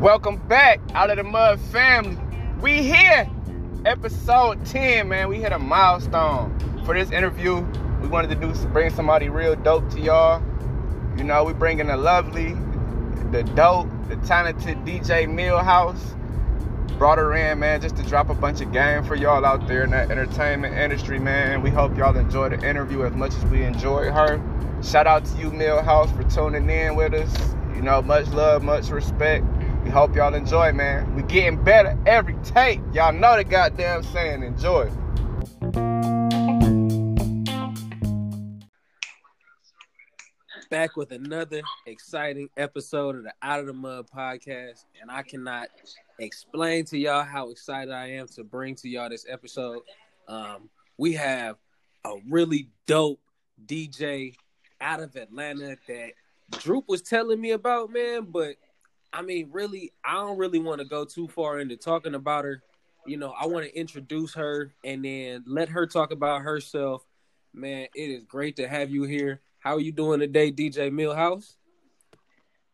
Welcome 0.00 0.38
back 0.48 0.80
out 0.94 1.10
of 1.10 1.18
the 1.18 1.22
mud 1.22 1.60
family. 1.60 2.16
We 2.62 2.82
here, 2.82 3.30
episode 3.84 4.64
10, 4.64 5.06
man. 5.06 5.28
We 5.28 5.36
hit 5.36 5.52
a 5.52 5.58
milestone. 5.58 6.58
For 6.86 6.94
this 6.94 7.10
interview, 7.10 7.60
we 8.00 8.08
wanted 8.08 8.30
to 8.30 8.36
do 8.36 8.54
bring 8.68 8.88
somebody 8.88 9.28
real 9.28 9.54
dope 9.54 9.90
to 9.90 10.00
y'all. 10.00 10.42
You 11.18 11.24
know, 11.24 11.44
we 11.44 11.52
bringing 11.52 11.88
the 11.88 11.98
lovely, 11.98 12.54
the 13.30 13.42
dope, 13.54 13.90
the 14.08 14.16
talented 14.26 14.78
DJ 14.78 15.28
Millhouse. 15.28 16.17
Brought 16.98 17.18
her 17.18 17.32
in, 17.36 17.60
man, 17.60 17.80
just 17.80 17.94
to 17.94 18.02
drop 18.02 18.28
a 18.28 18.34
bunch 18.34 18.60
of 18.60 18.72
game 18.72 19.04
for 19.04 19.14
y'all 19.14 19.46
out 19.46 19.68
there 19.68 19.84
in 19.84 19.90
that 19.90 20.10
entertainment 20.10 20.76
industry, 20.76 21.20
man. 21.20 21.62
We 21.62 21.70
hope 21.70 21.96
y'all 21.96 22.16
enjoy 22.16 22.48
the 22.48 22.68
interview 22.68 23.04
as 23.04 23.12
much 23.12 23.32
as 23.36 23.44
we 23.46 23.62
enjoyed 23.62 24.12
her. 24.12 24.42
Shout 24.82 25.06
out 25.06 25.24
to 25.26 25.38
you, 25.38 25.52
Millhouse, 25.52 26.14
for 26.16 26.28
tuning 26.28 26.68
in 26.68 26.96
with 26.96 27.14
us. 27.14 27.54
You 27.76 27.82
know, 27.82 28.02
much 28.02 28.26
love, 28.30 28.64
much 28.64 28.88
respect. 28.88 29.44
We 29.84 29.90
hope 29.90 30.16
y'all 30.16 30.34
enjoy, 30.34 30.72
man. 30.72 31.14
We 31.14 31.22
getting 31.22 31.62
better 31.62 31.96
every 32.04 32.34
tape. 32.42 32.80
Y'all 32.92 33.12
know 33.12 33.36
the 33.36 33.44
goddamn 33.44 34.02
saying. 34.02 34.42
Enjoy. 34.42 34.90
Back 40.68 40.96
with 40.96 41.12
another 41.12 41.62
exciting 41.86 42.48
episode 42.56 43.14
of 43.14 43.22
the 43.22 43.32
Out 43.40 43.60
of 43.60 43.66
the 43.66 43.72
Mud 43.72 44.06
podcast, 44.12 44.84
and 45.00 45.12
I 45.12 45.22
cannot 45.22 45.68
explain 46.18 46.84
to 46.86 46.98
y'all 46.98 47.24
how 47.24 47.50
excited 47.50 47.92
I 47.92 48.08
am 48.12 48.26
to 48.28 48.44
bring 48.44 48.74
to 48.76 48.88
y'all 48.88 49.08
this 49.08 49.26
episode. 49.28 49.82
Um, 50.26 50.68
we 50.96 51.12
have 51.14 51.56
a 52.04 52.14
really 52.28 52.70
dope 52.86 53.20
DJ 53.66 54.34
out 54.80 55.00
of 55.00 55.16
Atlanta 55.16 55.76
that 55.86 56.12
Droop 56.58 56.84
was 56.88 57.02
telling 57.02 57.40
me 57.40 57.52
about, 57.52 57.92
man, 57.92 58.26
but 58.30 58.56
I 59.12 59.22
mean, 59.22 59.48
really, 59.52 59.92
I 60.04 60.14
don't 60.14 60.38
really 60.38 60.58
want 60.58 60.80
to 60.80 60.86
go 60.86 61.04
too 61.04 61.28
far 61.28 61.60
into 61.60 61.76
talking 61.76 62.14
about 62.14 62.44
her. 62.44 62.62
You 63.06 63.16
know, 63.16 63.32
I 63.38 63.46
want 63.46 63.64
to 63.64 63.78
introduce 63.78 64.34
her 64.34 64.72
and 64.84 65.04
then 65.04 65.44
let 65.46 65.68
her 65.70 65.86
talk 65.86 66.10
about 66.10 66.42
herself. 66.42 67.06
Man, 67.54 67.86
it 67.94 68.10
is 68.10 68.24
great 68.24 68.56
to 68.56 68.68
have 68.68 68.90
you 68.90 69.04
here. 69.04 69.40
How 69.60 69.76
are 69.76 69.80
you 69.80 69.92
doing 69.92 70.20
today, 70.20 70.52
DJ 70.52 70.90
Millhouse? 70.90 71.54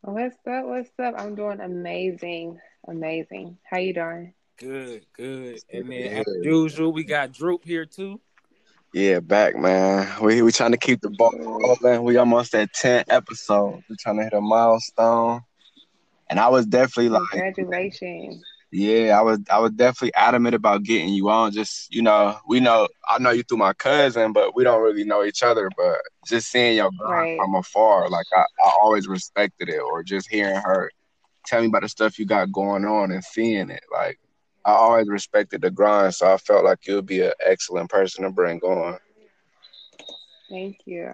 What's 0.03 0.37
up? 0.47 0.67
What's 0.67 0.91
up? 0.99 1.15
I'm 1.17 1.35
doing 1.35 1.61
amazing, 1.61 2.61
amazing. 2.89 3.59
How 3.65 3.79
you 3.79 3.95
doing? 3.95 4.35
Good, 4.57 5.07
good. 5.17 5.59
And 5.73 5.91
then 5.91 6.19
as 6.19 6.27
usual, 6.43 6.93
we 6.93 7.05
got 7.05 7.33
Droop 7.33 7.65
here 7.65 7.87
too. 7.87 8.21
Yeah, 8.93 9.19
back 9.21 9.57
man. 9.57 10.23
We 10.23 10.43
we 10.43 10.53
trying 10.53 10.71
to 10.73 10.79
keep 10.79 11.01
the 11.01 11.11
ball 11.11 11.33
rolling. 11.37 12.05
We 12.05 12.17
almost 12.17 12.55
at 12.55 12.73
ten 12.73 13.05
episodes. 13.09 13.83
We're 13.89 13.97
trying 13.99 14.19
to 14.19 14.25
hit 14.25 14.33
a 14.33 14.41
milestone. 14.41 15.41
And 16.31 16.39
I 16.39 16.49
was 16.49 16.67
definitely 16.67 17.11
like 17.11 17.29
Congratulations. 17.31 18.43
Yeah, 18.71 19.19
I 19.19 19.23
was 19.23 19.41
I 19.51 19.59
was 19.59 19.73
definitely 19.73 20.15
adamant 20.15 20.55
about 20.55 20.83
getting 20.85 21.09
you 21.11 21.29
on. 21.29 21.53
Just 21.53 21.93
you 21.95 22.03
know, 22.03 22.39
we 22.49 22.61
know 22.61 22.89
I 23.09 23.19
know 23.19 23.31
you 23.31 23.43
through 23.43 23.59
my 23.59 23.73
cousin, 23.73 24.33
but 24.33 24.55
we 24.55 24.65
don't 24.65 24.83
really 24.83 25.05
know 25.05 25.25
each 25.25 25.43
other. 25.43 25.71
But 25.77 26.01
just 26.27 26.51
seeing 26.51 26.77
your 26.77 26.91
grind 26.97 27.31
Right. 27.31 27.39
from 27.39 27.55
afar, 27.57 28.09
like 28.09 28.27
I, 28.37 28.41
I 28.43 28.73
always 28.81 29.07
respected 29.09 29.69
it. 29.69 29.81
Or 29.81 30.03
just 30.03 30.29
hearing 30.29 30.57
her 30.57 30.91
tell 31.45 31.61
me 31.61 31.69
about 31.69 31.83
the 31.83 31.89
stuff 31.89 32.19
you 32.19 32.27
got 32.27 32.53
going 32.53 32.85
on 32.85 33.11
and 33.11 33.25
seeing 33.25 33.71
it, 33.71 33.85
like 33.93 34.19
I 34.65 34.73
always 34.73 35.09
respected 35.09 35.61
the 35.61 35.71
grind. 35.71 36.15
So 36.15 36.33
I 36.33 36.37
felt 36.39 36.65
like 36.65 36.87
you'd 36.87 37.07
be 37.07 37.23
an 37.23 37.33
excellent 37.45 37.91
person 37.91 38.25
to 38.25 38.31
bring 38.31 38.61
on. 38.61 38.99
Thank 40.49 40.79
you. 40.87 41.13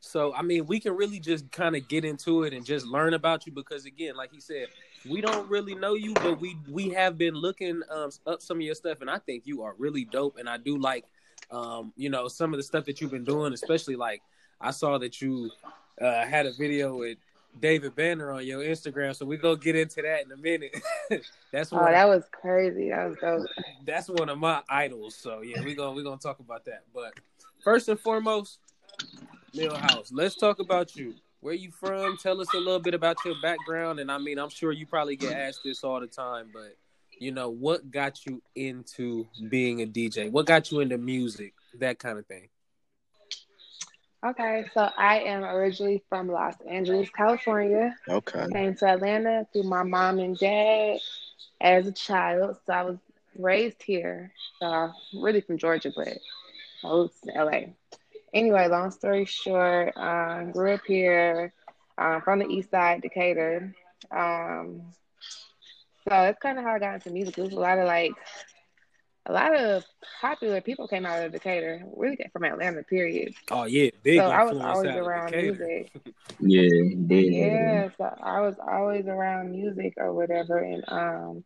So 0.00 0.34
I 0.34 0.42
mean, 0.42 0.66
we 0.66 0.80
can 0.80 0.94
really 0.94 1.20
just 1.20 1.50
kind 1.52 1.76
of 1.76 1.88
get 1.88 2.04
into 2.04 2.42
it 2.42 2.52
and 2.52 2.66
just 2.66 2.86
learn 2.86 3.14
about 3.14 3.46
you 3.46 3.52
because 3.52 3.84
again, 3.86 4.16
like 4.16 4.32
he 4.32 4.40
said, 4.40 4.66
we 5.08 5.20
don't 5.20 5.48
really 5.48 5.74
know 5.74 5.94
you, 5.94 6.14
but 6.14 6.40
we 6.40 6.56
we 6.68 6.90
have 6.90 7.16
been 7.16 7.34
looking 7.34 7.82
um, 7.88 8.10
up 8.26 8.42
some 8.42 8.58
of 8.58 8.62
your 8.62 8.74
stuff, 8.74 9.00
and 9.00 9.08
I 9.08 9.18
think 9.18 9.46
you 9.46 9.62
are 9.62 9.74
really 9.78 10.04
dope. 10.04 10.38
And 10.38 10.48
I 10.48 10.56
do 10.56 10.76
like, 10.76 11.04
um, 11.50 11.92
you 11.96 12.10
know, 12.10 12.28
some 12.28 12.52
of 12.52 12.58
the 12.58 12.62
stuff 12.62 12.84
that 12.86 13.00
you've 13.00 13.12
been 13.12 13.24
doing, 13.24 13.52
especially 13.52 13.96
like 13.96 14.22
I 14.60 14.70
saw 14.70 14.98
that 14.98 15.20
you 15.20 15.50
uh, 16.00 16.26
had 16.26 16.46
a 16.46 16.52
video 16.52 16.96
with 16.96 17.18
David 17.60 17.94
Banner 17.94 18.32
on 18.32 18.46
your 18.46 18.62
Instagram, 18.62 19.14
so 19.14 19.24
we 19.26 19.36
gonna 19.36 19.56
get 19.56 19.76
into 19.76 20.02
that 20.02 20.24
in 20.24 20.32
a 20.32 20.36
minute. 20.36 20.74
that's 21.52 21.72
Oh, 21.72 21.76
one. 21.76 21.92
that 21.92 22.08
was 22.08 22.24
crazy. 22.32 22.90
That 22.90 23.08
was 23.08 23.18
dope. 23.20 23.46
that's 23.86 24.08
one 24.08 24.28
of 24.28 24.38
my 24.38 24.62
idols. 24.68 25.14
So 25.16 25.42
yeah, 25.42 25.62
we 25.62 25.74
gonna 25.74 25.92
we 25.92 26.02
gonna 26.02 26.16
talk 26.18 26.40
about 26.40 26.64
that. 26.64 26.84
But 26.94 27.14
first 27.62 27.88
and 27.88 27.98
foremost, 28.00 28.58
Millhouse, 29.54 30.08
let's 30.12 30.34
talk 30.36 30.58
about 30.60 30.96
you. 30.96 31.14
Where 31.40 31.54
you 31.54 31.70
from? 31.72 32.16
Tell 32.18 32.40
us 32.40 32.48
a 32.54 32.58
little 32.58 32.78
bit 32.78 32.94
about 32.94 33.16
your 33.24 33.34
background. 33.42 33.98
And 33.98 34.10
I 34.12 34.18
mean, 34.18 34.38
I'm 34.38 34.48
sure 34.48 34.70
you 34.72 34.86
probably 34.86 35.16
get 35.16 35.32
asked 35.32 35.60
this 35.64 35.82
all 35.82 36.00
the 36.00 36.06
time, 36.06 36.50
but 36.52 36.76
you 37.18 37.32
know, 37.32 37.50
what 37.50 37.90
got 37.90 38.24
you 38.26 38.40
into 38.54 39.26
being 39.48 39.82
a 39.82 39.86
DJ? 39.86 40.30
What 40.30 40.46
got 40.46 40.70
you 40.70 40.80
into 40.80 40.98
music? 40.98 41.54
That 41.80 41.98
kind 41.98 42.18
of 42.18 42.26
thing. 42.26 42.48
Okay, 44.24 44.64
so 44.72 44.88
I 44.96 45.20
am 45.20 45.42
originally 45.42 46.02
from 46.08 46.28
Los 46.28 46.54
Angeles, 46.68 47.10
California. 47.10 47.96
Okay. 48.08 48.46
Came 48.52 48.74
to 48.76 48.86
Atlanta 48.86 49.48
through 49.52 49.64
my 49.64 49.82
mom 49.82 50.20
and 50.20 50.38
dad 50.38 51.00
as 51.60 51.88
a 51.88 51.92
child. 51.92 52.56
So 52.64 52.72
I 52.72 52.82
was 52.84 52.98
raised 53.36 53.82
here. 53.82 54.30
So 54.60 54.66
I'm 54.66 54.92
really 55.14 55.40
from 55.40 55.58
Georgia, 55.58 55.92
but 55.94 56.06
I 56.84 56.86
moved 56.86 57.14
to 57.24 57.32
LA. 57.44 57.60
Anyway, 58.32 58.68
long 58.68 58.92
story 58.92 59.24
short, 59.24 59.96
um, 59.96 60.52
grew 60.52 60.74
up 60.74 60.82
here 60.86 61.52
um, 61.98 62.22
from 62.22 62.38
the 62.38 62.46
east 62.46 62.70
side, 62.70 63.02
Decatur. 63.02 63.74
Um, 64.12 64.82
so 66.04 66.10
that's 66.10 66.38
kind 66.38 66.58
of 66.58 66.64
how 66.64 66.74
I 66.74 66.78
got 66.78 66.94
into 66.94 67.10
music. 67.10 67.34
There's 67.34 67.52
a 67.52 67.58
lot 67.58 67.78
of 67.78 67.86
like, 67.86 68.12
a 69.26 69.32
lot 69.32 69.54
of 69.54 69.84
popular 70.20 70.60
people 70.60 70.88
came 70.88 71.06
out 71.06 71.22
of 71.22 71.32
Decatur, 71.32 71.82
really 71.96 72.18
from 72.32 72.44
Atlanta, 72.44 72.82
period. 72.82 73.34
Oh 73.50 73.64
yeah, 73.64 73.90
big 74.02 74.18
so 74.18 74.26
I 74.26 74.44
was 74.44 74.58
always 74.58 74.94
around 74.94 75.32
music. 75.32 75.92
Yeah, 76.44 76.68
big. 77.06 77.32
Yeah, 77.32 77.88
so 77.96 78.04
I 78.20 78.40
was 78.40 78.56
always 78.58 79.06
around 79.06 79.52
music 79.52 79.94
or 79.96 80.12
whatever, 80.12 80.58
and 80.58 80.82
um, 80.88 81.44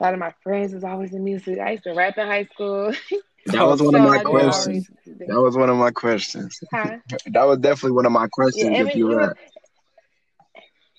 a 0.00 0.02
lot 0.02 0.14
of 0.14 0.18
my 0.18 0.34
friends 0.42 0.74
was 0.74 0.82
always 0.82 1.12
in 1.12 1.22
music. 1.22 1.60
I 1.60 1.72
used 1.72 1.84
to 1.84 1.92
rap 1.92 2.18
in 2.18 2.26
high 2.26 2.46
school. 2.46 2.92
That 3.46 3.66
was 3.66 3.82
one 3.82 3.92
so 3.92 3.98
of 3.98 4.04
my 4.04 4.18
did 4.22 4.26
questions. 4.26 4.90
That 5.26 5.40
was 5.40 5.56
one 5.56 5.68
of 5.68 5.76
my 5.76 5.90
questions. 5.90 6.60
Huh? 6.72 6.98
That 7.26 7.44
was 7.44 7.58
definitely 7.58 7.92
one 7.92 8.06
of 8.06 8.12
my 8.12 8.28
questions. 8.28 8.70
I 8.78 8.82
if 8.82 8.94
you 8.94 9.10
it 9.10 9.16
was, 9.16 9.28
rap. 9.28 9.36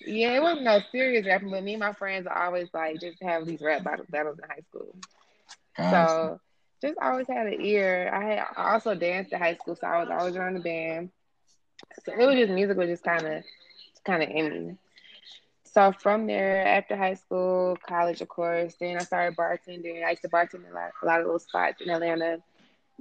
yeah, 0.06 0.36
it 0.36 0.42
wasn't 0.42 0.64
no 0.64 0.80
serious 0.92 1.26
rapping, 1.26 1.50
but 1.50 1.62
me 1.62 1.72
and 1.72 1.80
my 1.80 1.94
friends 1.94 2.26
are 2.26 2.44
always 2.44 2.68
like 2.74 3.00
just 3.00 3.22
have 3.22 3.46
these 3.46 3.62
rap 3.62 3.82
battles 3.82 4.38
in 4.38 4.48
high 4.48 4.60
school. 4.68 4.94
So 5.76 6.40
just 6.82 6.98
always 7.00 7.26
had 7.26 7.46
an 7.46 7.60
ear. 7.60 8.10
I 8.12 8.24
had 8.24 8.44
also 8.56 8.94
danced 8.94 9.32
in 9.32 9.38
high 9.38 9.54
school, 9.54 9.76
so 9.76 9.86
I 9.86 10.00
was 10.00 10.08
always 10.10 10.36
around 10.36 10.54
the 10.54 10.60
band. 10.60 11.10
So 12.04 12.12
it 12.12 12.26
was 12.26 12.36
just 12.36 12.52
music 12.52 12.76
was 12.76 12.88
just 12.88 13.04
kind 13.04 13.26
of 13.26 13.44
kind 14.04 14.22
of 14.22 14.28
in 14.28 14.66
me. 14.68 14.76
So 15.64 15.92
from 15.92 16.26
there, 16.26 16.64
after 16.64 16.96
high 16.96 17.14
school, 17.14 17.76
college, 17.86 18.20
of 18.20 18.28
course, 18.28 18.76
then 18.78 18.96
I 18.96 19.00
started 19.02 19.36
bartending. 19.36 20.04
I 20.04 20.10
used 20.10 20.22
to 20.22 20.28
bartend 20.28 20.66
in 20.66 20.70
a 20.70 20.74
lot, 20.74 20.92
a 21.02 21.06
lot 21.06 21.20
of 21.20 21.26
little 21.26 21.40
spots 21.40 21.80
in 21.80 21.90
Atlanta. 21.90 22.38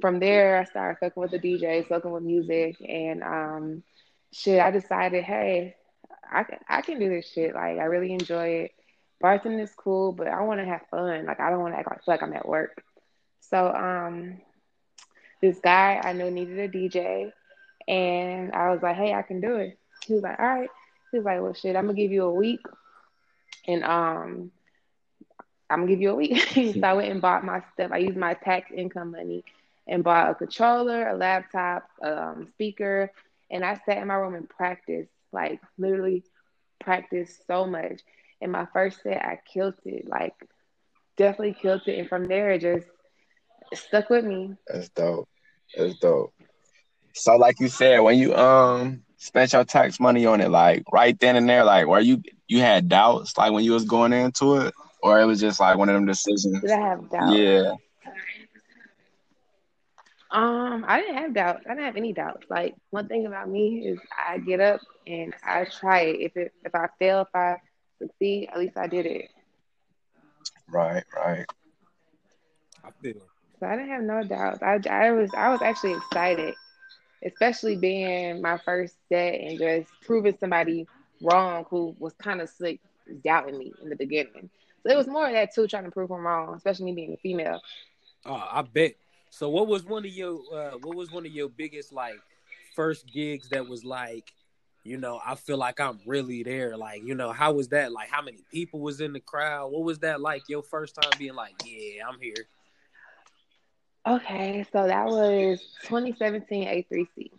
From 0.01 0.19
there, 0.19 0.57
I 0.57 0.63
started 0.63 0.97
fucking 0.99 1.21
with 1.21 1.31
the 1.31 1.39
DJs, 1.39 1.87
fucking 1.87 2.09
with 2.09 2.23
music, 2.23 2.77
and 2.81 3.21
um, 3.21 3.83
shit. 4.31 4.59
I 4.59 4.71
decided, 4.71 5.23
hey, 5.23 5.75
I 6.31 6.43
can 6.43 6.57
I 6.67 6.81
can 6.81 6.99
do 6.99 7.09
this 7.09 7.29
shit. 7.29 7.53
Like 7.53 7.77
I 7.77 7.83
really 7.83 8.11
enjoy 8.11 8.47
it. 8.47 8.71
Bartending 9.21 9.61
is 9.61 9.73
cool, 9.75 10.11
but 10.11 10.27
I 10.27 10.41
want 10.41 10.59
to 10.59 10.65
have 10.65 10.81
fun. 10.89 11.25
Like 11.25 11.39
I 11.39 11.49
don't 11.49 11.61
want 11.61 11.73
to 11.73 11.79
act 11.79 11.89
like, 11.89 12.07
like 12.07 12.23
I'm 12.23 12.33
at 12.33 12.47
work. 12.47 12.83
So 13.39 13.67
um, 13.67 14.41
this 15.41 15.59
guy 15.59 16.01
I 16.03 16.13
knew 16.13 16.31
needed 16.31 16.59
a 16.59 16.67
DJ, 16.67 17.31
and 17.87 18.51
I 18.53 18.69
was 18.71 18.81
like, 18.81 18.95
hey, 18.95 19.13
I 19.13 19.21
can 19.21 19.41
do 19.41 19.55
it. 19.55 19.77
He 20.05 20.13
was 20.13 20.23
like, 20.23 20.39
all 20.39 20.45
right. 20.45 20.69
He 21.11 21.17
was 21.17 21.25
like, 21.25 21.41
well, 21.41 21.53
shit, 21.53 21.75
I'm 21.75 21.85
gonna 21.85 21.97
give 21.97 22.11
you 22.11 22.23
a 22.23 22.33
week, 22.33 22.61
and 23.67 23.83
um, 23.83 24.51
I'm 25.69 25.81
gonna 25.81 25.91
give 25.91 26.01
you 26.01 26.11
a 26.11 26.15
week. 26.15 26.39
so 26.53 26.81
I 26.83 26.93
went 26.93 27.11
and 27.11 27.21
bought 27.21 27.45
my 27.45 27.61
stuff. 27.73 27.91
I 27.91 27.97
used 27.97 28.17
my 28.17 28.33
tax 28.33 28.71
income 28.75 29.11
money 29.11 29.43
and 29.87 30.03
bought 30.03 30.31
a 30.31 30.35
controller, 30.35 31.07
a 31.09 31.15
laptop, 31.15 31.89
um, 32.01 32.47
speaker, 32.53 33.11
and 33.51 33.63
I 33.63 33.79
sat 33.85 33.97
in 33.97 34.07
my 34.07 34.15
room 34.15 34.35
and 34.35 34.49
practiced, 34.49 35.11
like 35.31 35.59
literally 35.77 36.23
practiced 36.79 37.45
so 37.47 37.65
much. 37.65 38.01
And 38.43 38.51
my 38.51 38.67
first 38.73 39.01
set, 39.01 39.23
I 39.23 39.39
killed 39.51 39.75
it, 39.85 40.07
like 40.07 40.35
definitely 41.17 41.55
killed 41.61 41.81
it. 41.87 41.97
And 41.97 42.09
from 42.09 42.25
there, 42.25 42.51
it 42.51 42.61
just 42.61 42.85
stuck 43.73 44.09
with 44.09 44.25
me. 44.25 44.55
That's 44.67 44.89
dope. 44.89 45.29
That's 45.75 45.97
dope. 45.99 46.33
So, 47.13 47.37
like 47.37 47.59
you 47.61 47.69
said, 47.69 47.99
when 47.99 48.19
you 48.19 48.35
um 48.35 49.03
spent 49.17 49.53
your 49.53 49.63
tax 49.63 49.99
money 49.99 50.25
on 50.25 50.41
it, 50.41 50.49
like 50.49 50.83
right 50.91 51.17
then 51.19 51.37
and 51.37 51.47
there, 51.47 51.63
like 51.63 51.87
where 51.87 52.01
you 52.01 52.21
you 52.47 52.59
had 52.59 52.89
doubts, 52.89 53.37
like 53.37 53.53
when 53.53 53.63
you 53.63 53.71
was 53.71 53.85
going 53.85 54.11
into 54.11 54.57
it, 54.57 54.73
or 55.01 55.21
it 55.21 55.25
was 55.25 55.39
just 55.39 55.59
like 55.59 55.77
one 55.77 55.89
of 55.89 55.95
them 55.95 56.05
decisions. 56.05 56.59
Did 56.59 56.71
I 56.71 56.79
have 56.79 57.09
doubt? 57.09 57.37
Yeah. 57.37 57.71
Um, 60.31 60.83
I 60.87 60.99
didn't 60.99 61.17
have 61.17 61.33
doubts. 61.33 61.63
I 61.65 61.69
didn't 61.69 61.85
have 61.85 61.95
any 61.95 62.11
doubts. 62.11 62.47
Like 62.49 62.75
one 62.89 63.07
thing 63.07 63.25
about 63.27 63.47
me 63.49 63.85
is 63.87 63.99
I 64.27 64.39
get 64.39 64.59
up 64.59 64.81
and 65.05 65.33
I 65.45 65.65
try 65.65 66.01
it. 66.01 66.19
If 66.21 66.37
it 66.37 66.51
if 66.65 66.75
I 66.75 66.87
fail, 66.99 67.21
if 67.21 67.35
I 67.35 67.57
succeed, 68.03 68.49
at 68.51 68.59
least 68.59 68.77
I 68.77 68.87
did 68.87 69.05
it. 69.05 69.29
Right, 70.69 71.03
right. 71.15 71.45
I 72.83 72.89
feel. 73.01 73.21
So 73.59 73.67
I 73.67 73.75
didn't 73.75 73.89
have 73.89 74.03
no 74.03 74.23
doubts. 74.23 74.61
I, 74.61 74.79
I 74.89 75.11
was 75.11 75.29
I 75.35 75.49
was 75.49 75.61
actually 75.61 75.93
excited, 75.93 76.55
especially 77.25 77.75
being 77.75 78.41
my 78.41 78.57
first 78.57 78.95
set 79.09 79.35
and 79.39 79.57
just 79.57 79.89
proving 80.05 80.35
somebody 80.39 80.87
wrong 81.21 81.65
who 81.69 81.95
was 81.99 82.13
kind 82.13 82.41
of 82.41 82.49
slick 82.49 82.79
doubting 83.23 83.57
me 83.57 83.73
in 83.81 83.89
the 83.89 83.95
beginning. 83.95 84.49
So 84.83 84.91
it 84.91 84.97
was 84.97 85.07
more 85.07 85.27
of 85.27 85.33
that 85.33 85.53
too, 85.53 85.67
trying 85.67 85.85
to 85.85 85.91
prove 85.91 86.09
them 86.09 86.25
wrong, 86.25 86.55
especially 86.55 86.85
me 86.85 86.93
being 86.93 87.13
a 87.13 87.17
female. 87.17 87.61
Oh, 88.25 88.47
I 88.51 88.61
bet. 88.63 88.95
So 89.29 89.49
what 89.49 89.67
was 89.67 89.85
one 89.85 90.05
of 90.05 90.11
your 90.11 90.39
uh, 90.53 90.77
what 90.81 90.95
was 90.95 91.11
one 91.11 91.25
of 91.25 91.31
your 91.31 91.49
biggest 91.49 91.93
like 91.93 92.19
first 92.75 93.05
gigs 93.13 93.49
that 93.49 93.67
was 93.67 93.85
like, 93.85 94.33
you 94.83 94.97
know, 94.97 95.19
I 95.25 95.35
feel 95.35 95.57
like 95.57 95.79
I'm 95.79 95.99
really 96.05 96.43
there. 96.43 96.75
Like, 96.75 97.03
you 97.03 97.15
know, 97.15 97.31
how 97.31 97.53
was 97.53 97.69
that? 97.69 97.91
Like 97.91 98.09
how 98.09 98.21
many 98.21 98.39
people 98.51 98.79
was 98.79 98.99
in 98.99 99.13
the 99.13 99.19
crowd? 99.19 99.71
What 99.71 99.83
was 99.83 99.99
that 99.99 100.21
like 100.21 100.49
your 100.49 100.61
first 100.63 100.95
time 100.95 101.11
being 101.17 101.35
like, 101.35 101.53
Yeah, 101.65 102.03
I'm 102.07 102.19
here? 102.19 102.35
Okay, 104.05 104.65
so 104.73 104.85
that 104.85 105.05
was 105.05 105.61
2017 105.83 106.67
A3C. 106.67 107.31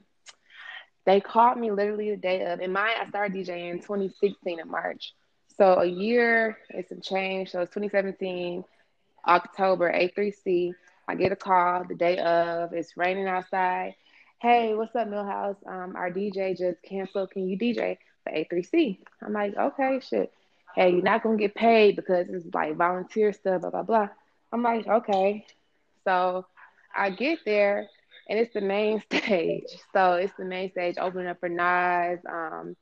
They 1.05 1.21
called 1.21 1.59
me 1.59 1.71
literally 1.71 2.11
the 2.11 2.17
day 2.17 2.47
of. 2.47 2.61
In 2.61 2.73
mine, 2.73 2.95
I 2.99 3.07
started 3.09 3.37
DJing 3.37 3.83
2016 3.83 4.61
in 4.61 4.71
March. 4.71 5.13
So 5.59 5.81
a 5.81 5.85
year 5.85 6.57
and 6.71 6.85
some 6.89 7.03
change. 7.03 7.51
So 7.51 7.61
it's 7.61 7.75
2017, 7.75 8.65
October, 9.27 9.93
A3C. 9.93 10.73
I 11.07 11.15
get 11.15 11.33
a 11.33 11.37
call 11.37 11.85
the 11.85 11.95
day 11.95 12.19
of. 12.19 12.73
It's 12.73 12.97
raining 12.97 13.29
outside. 13.29 13.95
Hey, 14.45 14.75
what's 14.75 14.95
up, 14.95 15.09
Millhouse? 15.09 15.57
Um, 15.67 15.97
our 15.97 16.11
DJ 16.11 16.55
just 16.55 16.83
canceled. 16.83 17.31
Can 17.31 17.49
you 17.49 17.57
DJ 17.57 17.97
for 18.25 18.31
A3C? 18.31 18.99
I'm 19.23 19.33
like, 19.33 19.57
okay, 19.57 20.01
shit. 20.07 20.35
Hey, 20.77 20.91
you're 20.91 21.01
not 21.01 21.23
gonna 21.23 21.39
get 21.39 21.55
paid 21.55 21.97
because 21.97 22.29
it's 22.29 22.45
like 22.53 22.77
volunteer 22.77 23.33
stuff, 23.33 23.63
blah 23.63 23.71
blah 23.71 23.85
blah. 23.85 24.09
I'm 24.53 24.63
like, 24.63 24.87
okay. 24.87 25.47
So 26.05 26.45
I 26.95 27.09
get 27.09 27.39
there 27.47 27.89
and 28.29 28.39
it's 28.39 28.53
the 28.53 28.61
main 28.61 29.01
stage. 29.11 29.65
So 29.95 30.13
it's 30.13 30.35
the 30.39 30.45
main 30.45 30.71
stage 30.73 30.97
opening 31.01 31.29
up 31.29 31.41
for 31.41 31.49
Nas. 31.49 32.19
Um, 32.31 32.77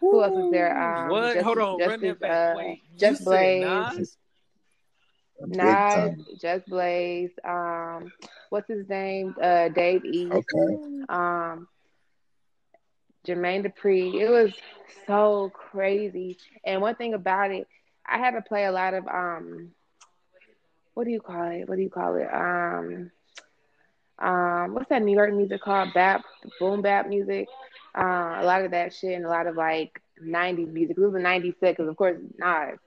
who 0.00 0.22
else 0.22 0.34
is 0.34 0.50
there? 0.50 0.80
Um, 0.80 1.10
what? 1.10 1.34
Just, 1.34 1.44
Hold 1.44 1.58
on, 1.58 1.78
run 1.78 2.00
that 2.00 2.20
back. 2.20 2.30
uh, 2.30 2.54
Wait, 2.56 2.80
you 2.90 2.98
Just 2.98 3.24
said 3.24 3.58
Blaze. 3.58 4.16
Nas? 5.48 5.58
Big 5.60 5.86
Nas, 5.88 6.12
time. 6.18 6.26
Just 6.40 6.68
Blaze, 6.68 7.30
um, 7.44 8.12
what's 8.50 8.68
his 8.68 8.88
name? 8.88 9.34
Uh, 9.40 9.68
Dave 9.68 10.04
East, 10.04 10.48
Okay. 10.54 10.78
um, 11.08 11.66
Jermaine 13.26 13.64
Dupri. 13.64 14.14
It 14.14 14.28
was 14.28 14.52
so 15.06 15.50
crazy. 15.54 16.36
And 16.64 16.80
one 16.80 16.94
thing 16.94 17.14
about 17.14 17.50
it, 17.50 17.66
I 18.06 18.18
had 18.18 18.32
to 18.32 18.42
play 18.42 18.64
a 18.64 18.72
lot 18.72 18.94
of 18.94 19.06
um, 19.06 19.70
what 20.94 21.04
do 21.04 21.10
you 21.10 21.20
call 21.20 21.50
it? 21.50 21.68
What 21.68 21.76
do 21.76 21.82
you 21.82 21.90
call 21.90 22.16
it? 22.16 22.28
Um, 22.32 23.10
um, 24.18 24.74
what's 24.74 24.88
that 24.90 25.02
New 25.02 25.14
York 25.14 25.32
music 25.32 25.60
called? 25.62 25.92
Bap, 25.94 26.24
boom 26.58 26.82
bap 26.82 27.08
music. 27.08 27.48
Uh, 27.96 28.38
a 28.40 28.44
lot 28.44 28.64
of 28.64 28.70
that 28.72 28.92
shit 28.94 29.14
and 29.14 29.24
a 29.24 29.28
lot 29.28 29.46
of 29.46 29.56
like 29.56 30.00
'90s 30.22 30.72
music. 30.72 30.96
It 30.96 31.00
was 31.02 31.12
the 31.12 31.18
'90s 31.20 31.54
set 31.60 31.76
because 31.76 31.88
of 31.88 31.96
course 31.96 32.18
Nas. 32.38 32.78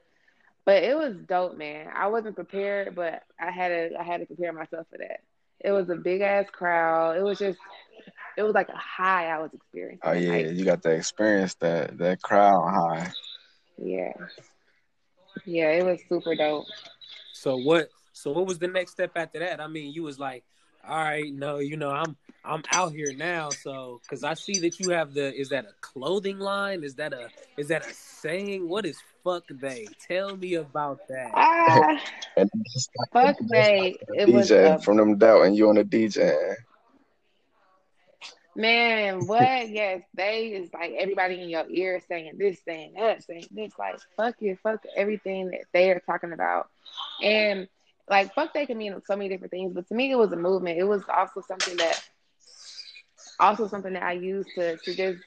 But 0.65 0.83
it 0.83 0.97
was 0.97 1.15
dope, 1.27 1.57
man. 1.57 1.87
I 1.95 2.07
wasn't 2.07 2.35
prepared, 2.35 2.95
but 2.95 3.23
I 3.39 3.51
had 3.51 3.69
to 3.69 3.99
I 3.99 4.03
had 4.03 4.21
to 4.21 4.25
prepare 4.25 4.51
myself 4.53 4.87
for 4.91 4.97
that. 4.97 5.21
It 5.59 5.71
was 5.71 5.89
a 5.89 5.95
big 5.95 6.21
ass 6.21 6.47
crowd. 6.51 7.17
It 7.17 7.23
was 7.23 7.37
just 7.39 7.59
it 8.37 8.43
was 8.43 8.53
like 8.53 8.69
a 8.69 8.77
high 8.77 9.27
I 9.27 9.39
was 9.39 9.51
experiencing. 9.53 10.01
Oh 10.03 10.11
yeah, 10.13 10.31
Like, 10.31 10.51
you 10.57 10.65
got 10.65 10.81
to 10.83 10.91
experience 10.91 11.55
that 11.55 11.97
that 11.99 12.21
crowd 12.21 12.69
high. 12.69 13.11
yeah. 13.77 14.13
Yeah, 15.45 15.71
it 15.71 15.85
was 15.85 15.99
super 16.09 16.35
dope. 16.35 16.65
So 17.33 17.57
what? 17.57 17.89
So 18.13 18.31
what 18.31 18.47
was 18.47 18.59
the 18.59 18.67
next 18.67 18.91
step 18.91 19.11
after 19.15 19.39
that? 19.39 19.59
I 19.61 19.67
mean, 19.67 19.93
you 19.93 20.03
was 20.03 20.19
like, 20.19 20.43
all 20.87 20.97
right, 20.97 21.33
no, 21.33 21.59
you 21.59 21.77
know, 21.77 21.89
I'm 21.91 22.15
I'm 22.43 22.63
out 22.71 22.93
here 22.93 23.13
now. 23.13 23.49
So 23.49 23.99
because 24.03 24.23
I 24.23 24.33
see 24.33 24.59
that 24.59 24.79
you 24.79 24.89
have 24.91 25.13
the 25.13 25.33
is 25.33 25.49
that 25.49 25.65
a 25.65 25.73
clothing 25.81 26.39
line? 26.39 26.83
Is 26.83 26.95
that 26.95 27.13
a 27.13 27.29
is 27.57 27.67
that 27.69 27.85
a 27.85 27.93
saying? 27.93 28.67
What 28.67 28.85
is 28.85 28.97
fuck 29.25 29.45
they? 29.49 29.89
Tell 30.07 30.37
me 30.37 30.55
about 30.55 31.01
that. 31.09 31.35
Ah, 31.35 32.01
And 32.37 32.49
fuck 33.13 33.37
they. 33.51 33.97
It 34.13 34.31
was 34.31 34.51
DJ 34.51 34.53
a 34.53 34.79
from 34.79 34.97
them 34.97 35.17
doubt 35.17 35.43
and 35.43 35.57
you 35.57 35.69
on 35.69 35.75
the 35.75 35.85
DJ. 35.85 36.55
Man, 38.55 39.27
what? 39.27 39.69
Yes, 39.69 40.03
they 40.13 40.47
is 40.53 40.73
like 40.73 40.93
everybody 40.99 41.41
in 41.41 41.49
your 41.49 41.65
ear 41.69 42.01
saying 42.07 42.37
this, 42.37 42.61
saying 42.63 42.93
that, 42.97 43.23
saying 43.23 43.47
this. 43.51 43.73
Like, 43.77 43.99
fuck 44.17 44.35
you, 44.39 44.57
fuck 44.63 44.83
everything 44.95 45.51
that 45.51 45.65
they 45.73 45.91
are 45.91 45.99
talking 45.99 46.33
about. 46.33 46.69
And 47.21 47.67
like, 48.09 48.33
fuck 48.33 48.53
they 48.53 48.65
can 48.65 48.77
mean 48.77 49.01
so 49.05 49.15
many 49.15 49.29
different 49.29 49.51
things. 49.51 49.73
But 49.73 49.87
to 49.89 49.95
me, 49.95 50.11
it 50.11 50.17
was 50.17 50.31
a 50.31 50.37
movement. 50.37 50.79
It 50.79 50.85
was 50.85 51.03
also 51.13 51.41
something 51.41 51.77
that, 51.77 52.01
also 53.39 53.67
something 53.67 53.93
that 53.93 54.03
I 54.03 54.13
use 54.13 54.47
to, 54.55 54.77
to 54.77 54.95
just, 54.95 55.21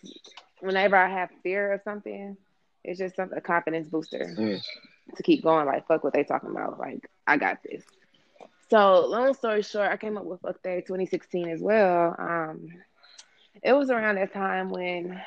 whenever 0.61 0.97
I 0.97 1.09
have 1.09 1.31
fear 1.43 1.73
of 1.73 1.83
something, 1.83 2.37
it's 2.85 2.99
just 2.99 3.17
some, 3.17 3.33
a 3.35 3.41
confidence 3.41 3.89
booster 3.89 4.35
Mm. 4.37 4.61
to 5.17 5.23
keep 5.23 5.43
going. 5.43 5.67
Like, 5.67 5.87
fuck 5.87 6.05
what 6.05 6.13
they 6.13 6.25
talking 6.25 6.51
about. 6.51 6.79
Like, 6.79 7.09
I 7.27 7.37
got 7.37 7.63
this. 7.63 7.85
So, 8.71 9.07
long 9.07 9.35
story 9.35 9.63
short, 9.63 9.91
I 9.91 9.97
came 9.97 10.17
up 10.17 10.25
with 10.25 10.41
Fuck 10.41 10.63
Day 10.63 10.83
2016 10.83 11.49
as 11.49 11.61
well. 11.63 12.15
Um, 12.19 12.69
it 13.63 13.73
was 13.73 13.91
around 13.91 14.17
that 14.17 14.33
time 14.33 14.71
when 14.71 15.21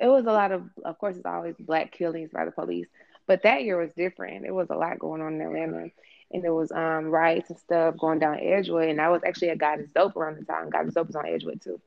it 0.00 0.08
was 0.08 0.26
a 0.26 0.32
lot 0.32 0.52
of 0.52 0.64
of 0.84 0.98
course 0.98 1.16
it's 1.16 1.26
always 1.26 1.54
black 1.58 1.92
killings 1.92 2.30
by 2.32 2.44
the 2.44 2.50
police 2.50 2.86
but 3.26 3.42
that 3.42 3.62
year 3.64 3.76
was 3.78 3.92
different 3.92 4.44
it 4.44 4.54
was 4.54 4.70
a 4.70 4.74
lot 4.74 4.98
going 4.98 5.20
on 5.22 5.34
in 5.34 5.40
atlanta 5.40 5.88
and 6.32 6.42
there 6.42 6.54
was 6.54 6.70
um 6.72 7.06
riots 7.06 7.50
and 7.50 7.58
stuff 7.58 7.96
going 7.98 8.18
down 8.18 8.38
edgewood 8.40 8.88
and 8.88 9.00
i 9.00 9.08
was 9.08 9.22
actually 9.24 9.50
at 9.50 9.58
god 9.58 9.80
is 9.80 9.90
dope 9.92 10.16
around 10.16 10.36
the 10.38 10.44
time 10.44 10.70
god 10.70 10.86
is 10.86 10.94
dope 10.94 11.06
was 11.06 11.16
on 11.16 11.26
edgewood 11.26 11.60
too 11.60 11.80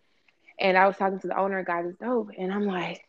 and 0.59 0.77
i 0.77 0.87
was 0.87 0.97
talking 0.97 1.19
to 1.19 1.27
the 1.27 1.37
owner 1.37 1.59
of 1.59 1.65
god 1.65 1.85
is 1.85 1.95
dope 1.95 2.29
and 2.37 2.51
i'm 2.53 2.65
like 2.65 3.01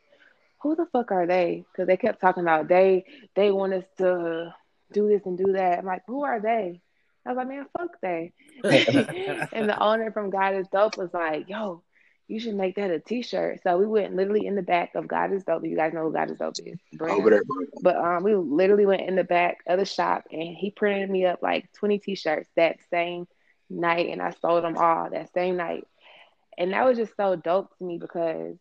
who 0.60 0.74
the 0.74 0.86
fuck 0.92 1.12
are 1.12 1.26
they 1.26 1.64
because 1.72 1.86
they 1.86 1.96
kept 1.96 2.20
talking 2.20 2.42
about 2.42 2.68
they 2.68 3.04
they 3.34 3.50
want 3.50 3.72
us 3.72 3.84
to 3.98 4.54
do 4.92 5.08
this 5.08 5.22
and 5.26 5.36
do 5.38 5.52
that 5.52 5.78
i'm 5.78 5.84
like 5.84 6.02
who 6.06 6.24
are 6.24 6.40
they 6.40 6.80
i 7.24 7.30
was 7.30 7.36
like 7.36 7.48
man 7.48 7.66
fuck 7.78 7.90
they 8.00 8.32
and 8.64 9.68
the 9.68 9.78
owner 9.80 10.10
from 10.12 10.30
God 10.30 10.54
is 10.54 10.66
Dope 10.68 10.96
was 10.96 11.12
like, 11.12 11.48
yo, 11.48 11.82
you 12.28 12.40
should 12.40 12.54
make 12.54 12.76
that 12.76 12.90
a 12.90 12.98
t-shirt. 12.98 13.60
So 13.62 13.78
we 13.78 13.86
went 13.86 14.14
literally 14.16 14.46
in 14.46 14.54
the 14.54 14.62
back 14.62 14.94
of 14.94 15.06
God 15.06 15.32
is 15.32 15.44
Dope. 15.44 15.64
You 15.64 15.76
guys 15.76 15.92
know 15.92 16.04
who 16.04 16.12
God 16.12 16.30
is 16.30 16.38
Dope 16.38 16.54
is. 16.64 16.78
brand. 16.92 17.20
Over 17.20 17.30
there. 17.30 17.42
But 17.82 17.96
um, 17.96 18.24
we 18.24 18.34
literally 18.34 18.86
went 18.86 19.02
in 19.02 19.16
the 19.16 19.24
back 19.24 19.58
of 19.66 19.78
the 19.78 19.84
shop 19.84 20.24
and 20.32 20.56
he 20.56 20.70
printed 20.70 21.10
me 21.10 21.26
up 21.26 21.42
like 21.42 21.72
20 21.74 21.98
t-shirts 21.98 22.48
that 22.56 22.78
same 22.90 23.26
night 23.68 24.08
and 24.08 24.22
I 24.22 24.30
sold 24.30 24.64
them 24.64 24.76
all 24.76 25.10
that 25.10 25.32
same 25.32 25.56
night. 25.56 25.86
And 26.58 26.72
that 26.72 26.84
was 26.84 26.96
just 26.96 27.16
so 27.16 27.36
dope 27.36 27.76
to 27.78 27.84
me 27.84 27.98
because 27.98 28.56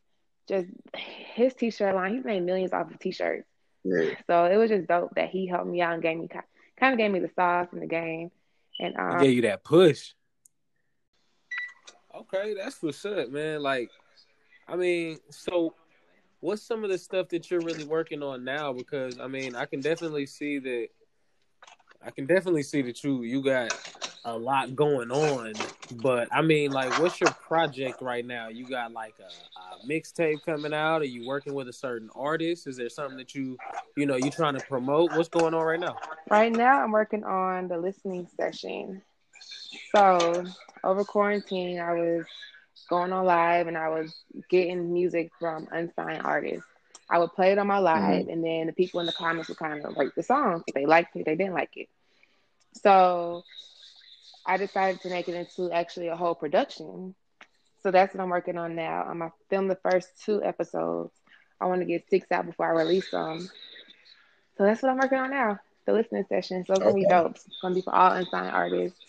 just 0.48 0.68
his 1.34 1.54
t-shirt 1.54 1.96
line, 1.96 2.16
he's 2.16 2.26
made 2.26 2.44
millions 2.44 2.74
off 2.74 2.92
of 2.92 3.00
t-shirts. 3.00 3.48
Yeah. 3.84 4.12
So 4.28 4.46
it 4.46 4.58
was 4.58 4.70
just 4.70 4.88
dope 4.88 5.14
that 5.16 5.30
he 5.30 5.48
helped 5.48 5.68
me 5.68 5.82
out 5.82 5.94
and 5.94 6.02
gave 6.02 6.18
me 6.18 6.28
kind 6.80 6.94
of 6.94 6.98
gave 6.98 7.12
me 7.12 7.20
the 7.20 7.30
sauce 7.36 7.68
in 7.72 7.80
the 7.80 7.88
game. 7.88 8.32
And 8.80 8.96
um, 8.98 9.20
Gave 9.20 9.36
you 9.36 9.42
that 9.44 9.64
push. 9.64 10.14
Okay, 12.14 12.54
that's 12.54 12.82
what's 12.82 13.04
up, 13.06 13.30
man. 13.30 13.62
Like, 13.62 13.90
I 14.68 14.76
mean, 14.76 15.20
so 15.30 15.74
what's 16.40 16.62
some 16.62 16.84
of 16.84 16.90
the 16.90 16.98
stuff 16.98 17.30
that 17.30 17.50
you're 17.50 17.62
really 17.62 17.84
working 17.84 18.24
on 18.24 18.44
now? 18.44 18.74
Because 18.74 19.20
I 19.20 19.28
mean, 19.28 19.56
I 19.56 19.66
can 19.66 19.82
definitely 19.82 20.26
see 20.26 20.60
that. 20.60 20.88
I 22.04 22.12
can 22.12 22.26
definitely 22.26 22.64
see 22.64 22.82
that 22.84 23.04
you 23.04 23.24
you 23.24 23.42
got 23.42 23.74
a 24.26 24.38
lot 24.38 24.76
going 24.76 25.12
on, 25.12 25.54
but 26.02 26.28
I 26.32 26.42
mean, 26.42 26.72
like, 26.72 27.00
what's 27.00 27.22
your 27.22 27.30
project 27.32 28.02
right 28.02 28.26
now? 28.26 28.48
You 28.48 28.66
got 28.66 28.92
like 28.92 29.14
a, 29.20 29.24
a 29.60 29.88
mixtape 29.88 30.44
coming 30.44 30.74
out? 30.74 31.02
Are 31.02 31.06
you 31.06 31.28
working 31.28 31.54
with 31.54 31.68
a 31.68 31.74
certain 31.74 32.10
artist? 32.16 32.66
Is 32.66 32.76
there 32.76 32.90
something 32.90 33.18
that 33.18 33.36
you, 33.36 33.56
you 33.96 34.08
know, 34.08 34.16
you're 34.16 34.32
trying 34.32 34.58
to 34.58 34.66
promote? 34.66 35.16
What's 35.16 35.30
going 35.30 35.54
on 35.54 35.64
right 35.64 35.80
now? 35.80 35.98
Right 36.30 36.52
now, 36.52 36.84
I'm 36.84 36.92
working 36.92 37.24
on 37.24 37.68
the 37.68 37.78
listening 37.78 38.28
session. 38.36 39.04
So 39.96 40.44
over 40.84 41.04
quarantine, 41.04 41.80
I 41.80 41.94
was 41.94 42.26
going 42.90 43.14
on 43.14 43.26
live 43.26 43.68
and 43.68 43.78
I 43.78 43.90
was 43.90 44.14
getting 44.50 44.92
music 44.92 45.32
from 45.40 45.68
unsigned 45.72 46.24
artists. 46.24 46.66
I 47.10 47.20
would 47.20 47.34
play 47.34 47.52
it 47.52 47.60
on 47.60 47.68
my 47.68 47.76
mm-hmm. 47.76 47.84
live, 47.84 48.28
and 48.30 48.44
then 48.44 48.66
the 48.66 48.74
people 48.74 49.00
in 49.00 49.06
the 49.06 49.12
comments 49.12 49.50
would 49.50 49.60
kind 49.60 49.86
of 49.86 49.96
rate 49.96 50.14
the 50.16 50.24
song. 50.24 50.64
If 50.66 50.74
they 50.74 50.88
liked 50.88 51.16
it, 51.16 51.26
they 51.26 51.36
didn't 51.36 51.54
like 51.54 51.70
it. 51.76 51.88
So 52.82 53.44
I 54.46 54.58
decided 54.58 55.02
to 55.02 55.10
make 55.10 55.28
it 55.30 55.36
into 55.36 55.72
actually 55.72 56.08
a 56.08 56.16
whole 56.16 56.36
production. 56.36 57.16
So 57.82 57.92
that's 57.92 58.14
what 58.14 58.22
I'm 58.22 58.30
working 58.30 58.58
on 58.58 58.76
now. 58.76 59.04
I'm 59.04 59.20
gonna 59.20 59.32
film 59.50 59.68
the 59.68 59.76
first 59.76 60.10
two 60.24 60.44
episodes. 60.44 61.14
I 61.62 61.66
want 61.66 61.82
to 61.82 61.86
get 61.86 62.10
six 62.10 62.32
out 62.32 62.46
before 62.46 62.68
I 62.68 62.84
release 62.84 63.10
them. 63.12 63.50
So 64.58 64.64
that's 64.64 64.82
what 64.82 64.92
I'm 64.92 64.98
working 64.98 65.20
on 65.20 65.32
now. 65.32 65.60
The 65.86 65.94
listening 65.94 66.26
session. 66.30 66.66
So 66.66 66.74
it's 66.74 66.84
gonna 66.84 66.96
be 66.96 67.06
dope. 67.06 67.36
It's 67.36 67.60
gonna 67.62 67.76
be 67.76 67.82
for 67.82 67.94
all 67.96 68.12
unsigned 68.14 68.54
artists 68.56 69.00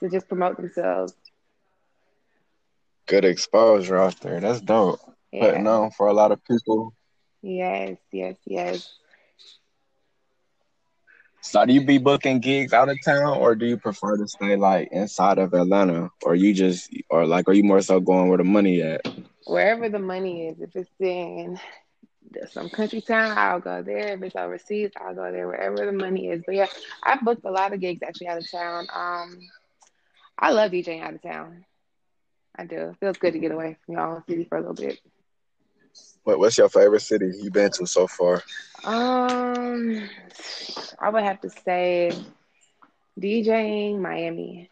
to 0.00 0.08
just 0.10 0.28
promote 0.28 0.56
themselves. 0.56 1.14
good 3.06 3.24
exposure 3.24 3.96
out 3.96 4.20
there. 4.20 4.40
That's 4.40 4.60
dope. 4.60 5.00
Putting 5.38 5.66
Yeah. 5.66 5.68
on 5.68 5.90
for 5.90 6.06
a 6.08 6.12
lot 6.12 6.32
of 6.32 6.44
people. 6.44 6.94
Yes, 7.42 7.98
yes, 8.12 8.36
yes. 8.46 8.90
So 11.44 11.64
do 11.66 11.74
you 11.74 11.84
be 11.84 11.98
booking 11.98 12.40
gigs 12.40 12.72
out 12.72 12.88
of 12.88 12.98
town 13.04 13.36
or 13.38 13.54
do 13.54 13.66
you 13.66 13.76
prefer 13.76 14.16
to 14.16 14.26
stay 14.26 14.56
like 14.56 14.88
inside 14.90 15.38
of 15.38 15.52
Atlanta? 15.52 16.10
Or 16.24 16.34
you 16.34 16.54
just 16.54 16.90
or 17.10 17.26
like 17.26 17.48
are 17.48 17.52
you 17.52 17.62
more 17.62 17.82
so 17.82 18.00
going 18.00 18.28
where 18.28 18.38
the 18.38 18.44
money 18.44 18.80
at? 18.80 19.02
Wherever 19.46 19.88
the 19.90 19.98
money 19.98 20.48
is, 20.48 20.60
if 20.60 20.74
it's 20.74 20.90
in 20.98 21.58
some 22.50 22.70
country 22.70 23.02
town, 23.02 23.36
I'll 23.36 23.60
go 23.60 23.82
there. 23.82 24.14
If 24.14 24.22
it's 24.22 24.34
overseas, 24.34 24.90
I'll 24.96 25.14
go 25.14 25.30
there. 25.30 25.46
Wherever 25.46 25.84
the 25.84 25.92
money 25.92 26.28
is. 26.28 26.42
But 26.44 26.54
yeah, 26.54 26.66
I've 27.02 27.20
booked 27.20 27.44
a 27.44 27.50
lot 27.50 27.74
of 27.74 27.80
gigs 27.80 28.02
actually 28.02 28.28
out 28.28 28.38
of 28.38 28.50
town. 28.50 28.86
Um, 28.92 29.38
I 30.38 30.50
love 30.50 30.72
DJing 30.72 31.02
out 31.02 31.14
of 31.14 31.22
town. 31.22 31.66
I 32.56 32.64
do. 32.64 32.90
It 32.90 32.96
feels 33.00 33.18
good 33.18 33.34
to 33.34 33.38
get 33.38 33.52
away 33.52 33.76
from 33.84 33.98
own 33.98 34.24
city 34.26 34.44
for 34.44 34.56
a 34.56 34.60
little 34.60 34.74
bit. 34.74 34.98
What 36.24 36.38
what's 36.38 36.58
your 36.58 36.68
favorite 36.68 37.00
city 37.00 37.30
you've 37.40 37.52
been 37.52 37.70
to 37.72 37.86
so 37.86 38.06
far? 38.06 38.42
Um, 38.84 40.08
I 41.00 41.10
would 41.10 41.22
have 41.22 41.40
to 41.42 41.50
say 41.50 42.10
DJing 43.20 44.00
Miami. 44.00 44.70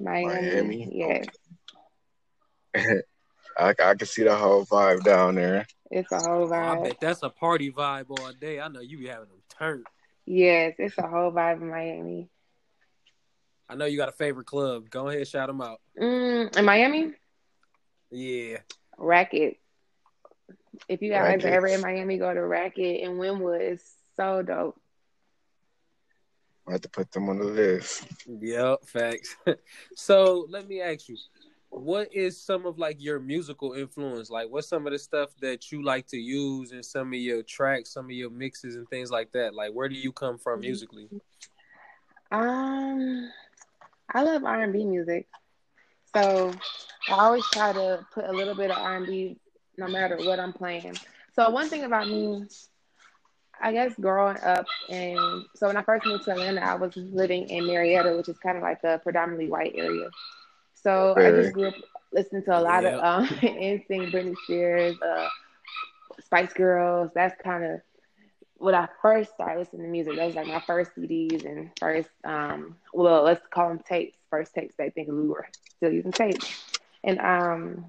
Miami, 0.00 0.50
Miami? 0.50 0.90
yes, 0.90 1.26
I, 2.74 3.04
I 3.58 3.94
can 3.94 4.06
see 4.06 4.24
the 4.24 4.34
whole 4.36 4.64
vibe 4.66 5.04
down 5.04 5.36
there. 5.36 5.66
it's 5.90 6.12
a 6.12 6.20
whole 6.20 6.48
I 6.58 6.76
vibe. 6.76 6.82
bet 6.82 6.96
that's 7.00 7.22
a 7.22 7.30
party 7.30 7.70
vibe 7.70 8.10
all 8.10 8.32
day. 8.32 8.60
I 8.60 8.68
know 8.68 8.80
you 8.80 8.98
be 8.98 9.06
having 9.06 9.28
them 9.28 9.42
turned. 9.58 9.86
Yes, 10.26 10.74
it's 10.78 10.98
a 10.98 11.06
whole 11.06 11.32
vibe 11.32 11.60
in 11.62 11.70
Miami. 11.70 12.28
I 13.68 13.74
know 13.74 13.84
you 13.86 13.96
got 13.96 14.08
a 14.08 14.12
favorite 14.12 14.46
club. 14.46 14.90
Go 14.90 15.08
ahead, 15.08 15.26
shout 15.26 15.48
them 15.48 15.60
out. 15.60 15.80
Mm, 16.00 16.56
in 16.56 16.64
Miami, 16.64 17.12
Yeah. 18.10 18.58
Racket. 18.98 19.58
If 20.88 21.02
you 21.02 21.10
guys 21.10 21.44
are 21.44 21.48
ever 21.48 21.66
in 21.66 21.80
Miami, 21.80 22.18
go 22.18 22.32
to 22.32 22.44
Racket 22.44 23.00
in 23.00 23.12
Wynwood. 23.12 23.60
It's 23.60 23.94
so 24.16 24.42
dope. 24.42 24.80
I 26.68 26.72
have 26.72 26.80
to 26.80 26.88
put 26.88 27.12
them 27.12 27.28
on 27.28 27.38
the 27.38 27.44
list. 27.44 28.06
Yep, 28.26 28.86
facts. 28.86 29.36
so 29.94 30.46
let 30.50 30.68
me 30.68 30.80
ask 30.80 31.08
you, 31.08 31.16
what 31.70 32.12
is 32.12 32.40
some 32.40 32.66
of 32.66 32.78
like 32.78 32.96
your 33.00 33.20
musical 33.20 33.72
influence? 33.74 34.30
Like 34.30 34.48
what's 34.50 34.68
some 34.68 34.86
of 34.86 34.92
the 34.92 34.98
stuff 34.98 35.30
that 35.40 35.70
you 35.70 35.84
like 35.84 36.06
to 36.08 36.16
use 36.16 36.72
in 36.72 36.82
some 36.82 37.08
of 37.08 37.18
your 37.18 37.42
tracks, 37.42 37.92
some 37.92 38.06
of 38.06 38.12
your 38.12 38.30
mixes 38.30 38.76
and 38.76 38.88
things 38.88 39.10
like 39.10 39.30
that? 39.32 39.54
Like 39.54 39.72
where 39.72 39.88
do 39.88 39.94
you 39.94 40.12
come 40.12 40.38
from 40.38 40.60
musically? 40.60 41.08
Um, 42.32 43.30
I 44.12 44.22
love 44.22 44.44
R 44.44 44.62
and 44.62 44.72
B 44.72 44.84
music, 44.84 45.28
so 46.16 46.60
I 47.08 47.24
always 47.26 47.48
try 47.48 47.72
to 47.72 48.06
put 48.12 48.24
a 48.24 48.32
little 48.32 48.54
bit 48.54 48.70
of 48.70 48.78
R 48.78 48.96
and 48.96 49.06
B, 49.06 49.38
no 49.78 49.88
matter 49.88 50.22
what 50.22 50.40
I'm 50.40 50.52
playing. 50.52 51.00
So 51.32 51.50
one 51.50 51.70
thing 51.70 51.84
about 51.84 52.08
me, 52.08 52.46
I 53.60 53.72
guess 53.72 53.94
growing 53.96 54.36
up, 54.38 54.66
and 54.88 55.44
so 55.54 55.68
when 55.68 55.76
I 55.76 55.82
first 55.82 56.06
moved 56.06 56.24
to 56.24 56.32
Atlanta, 56.32 56.60
I 56.60 56.74
was 56.74 56.96
living 56.96 57.48
in 57.48 57.66
Marietta, 57.66 58.16
which 58.16 58.28
is 58.28 58.38
kind 58.38 58.56
of 58.56 58.62
like 58.62 58.82
a 58.84 58.98
predominantly 58.98 59.48
white 59.48 59.72
area. 59.76 60.10
So 60.74 61.16
I 61.20 61.32
just 61.32 61.52
grew 61.52 61.68
up 61.68 61.74
listening 62.12 62.44
to 62.44 62.58
a 62.58 62.60
lot 62.60 62.84
Yep. 62.84 62.94
of 62.94 63.02
um, 63.04 63.26
NSYNC, 63.42 64.12
Britney 64.12 64.36
Spears, 64.44 65.00
uh, 65.02 65.28
Spice 66.20 66.52
Girls. 66.52 67.10
That's 67.14 67.34
kind 67.42 67.64
of 67.64 67.80
when 68.58 68.74
I 68.74 68.88
first 69.02 69.34
started 69.34 69.58
listening 69.60 69.82
to 69.84 69.88
music, 69.88 70.16
that 70.16 70.26
was 70.26 70.36
like 70.36 70.46
my 70.46 70.60
first 70.66 70.94
CDs 70.94 71.44
and 71.44 71.70
first, 71.80 72.10
um, 72.24 72.76
well, 72.92 73.22
let's 73.22 73.46
call 73.48 73.68
them 73.68 73.80
tapes, 73.88 74.16
first 74.30 74.54
tapes 74.54 74.74
then 74.78 74.92
because 74.94 75.14
we 75.14 75.28
were 75.28 75.46
still 75.76 75.92
using 75.92 76.12
tape. 76.12 76.42
And 77.04 77.18
um, 77.20 77.86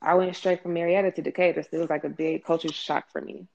I 0.00 0.14
went 0.14 0.36
straight 0.36 0.62
from 0.62 0.74
Marietta 0.74 1.12
to 1.12 1.22
Decatur, 1.22 1.62
so 1.62 1.68
it 1.72 1.78
was 1.80 1.90
like 1.90 2.04
a 2.04 2.08
big 2.10 2.44
culture 2.44 2.72
shock 2.72 3.10
for 3.10 3.20
me. 3.20 3.46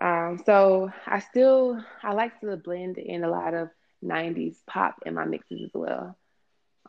Um, 0.00 0.40
so 0.44 0.90
I 1.06 1.20
still, 1.20 1.82
I 2.02 2.12
like 2.12 2.40
to 2.40 2.56
blend 2.56 2.98
in 2.98 3.24
a 3.24 3.30
lot 3.30 3.54
of 3.54 3.70
90s 4.02 4.56
pop 4.66 5.02
in 5.06 5.14
my 5.14 5.24
mixes 5.24 5.62
as 5.64 5.70
well. 5.74 6.16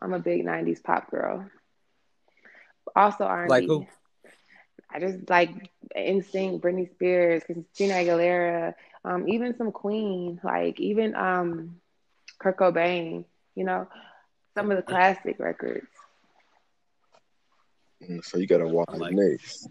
I'm 0.00 0.12
a 0.12 0.18
big 0.18 0.44
90s 0.44 0.82
pop 0.82 1.10
girl. 1.10 1.48
Also 2.94 3.24
R&B. 3.24 3.48
Like 3.48 3.66
who? 3.66 3.86
I 4.92 4.98
just 4.98 5.28
like 5.30 5.50
NSYNC, 5.96 6.60
Britney 6.60 6.90
Spears, 6.90 7.44
Christina 7.44 7.94
Aguilera, 7.94 8.74
um, 9.04 9.28
even 9.28 9.56
some 9.56 9.70
Queen, 9.70 10.40
like 10.42 10.80
even 10.80 11.14
um, 11.14 11.80
Kurt 12.38 12.56
Cobain. 12.56 13.24
You 13.54 13.64
know, 13.64 13.88
some 14.54 14.70
of 14.70 14.76
the 14.76 14.82
classic 14.82 15.38
records. 15.38 15.86
Mm, 18.02 18.24
So 18.24 18.38
you 18.38 18.46
got 18.46 18.60
a 18.60 18.66
wide 18.68 18.86
I 18.88 18.96
like- 18.96 19.12
mix. 19.14 19.66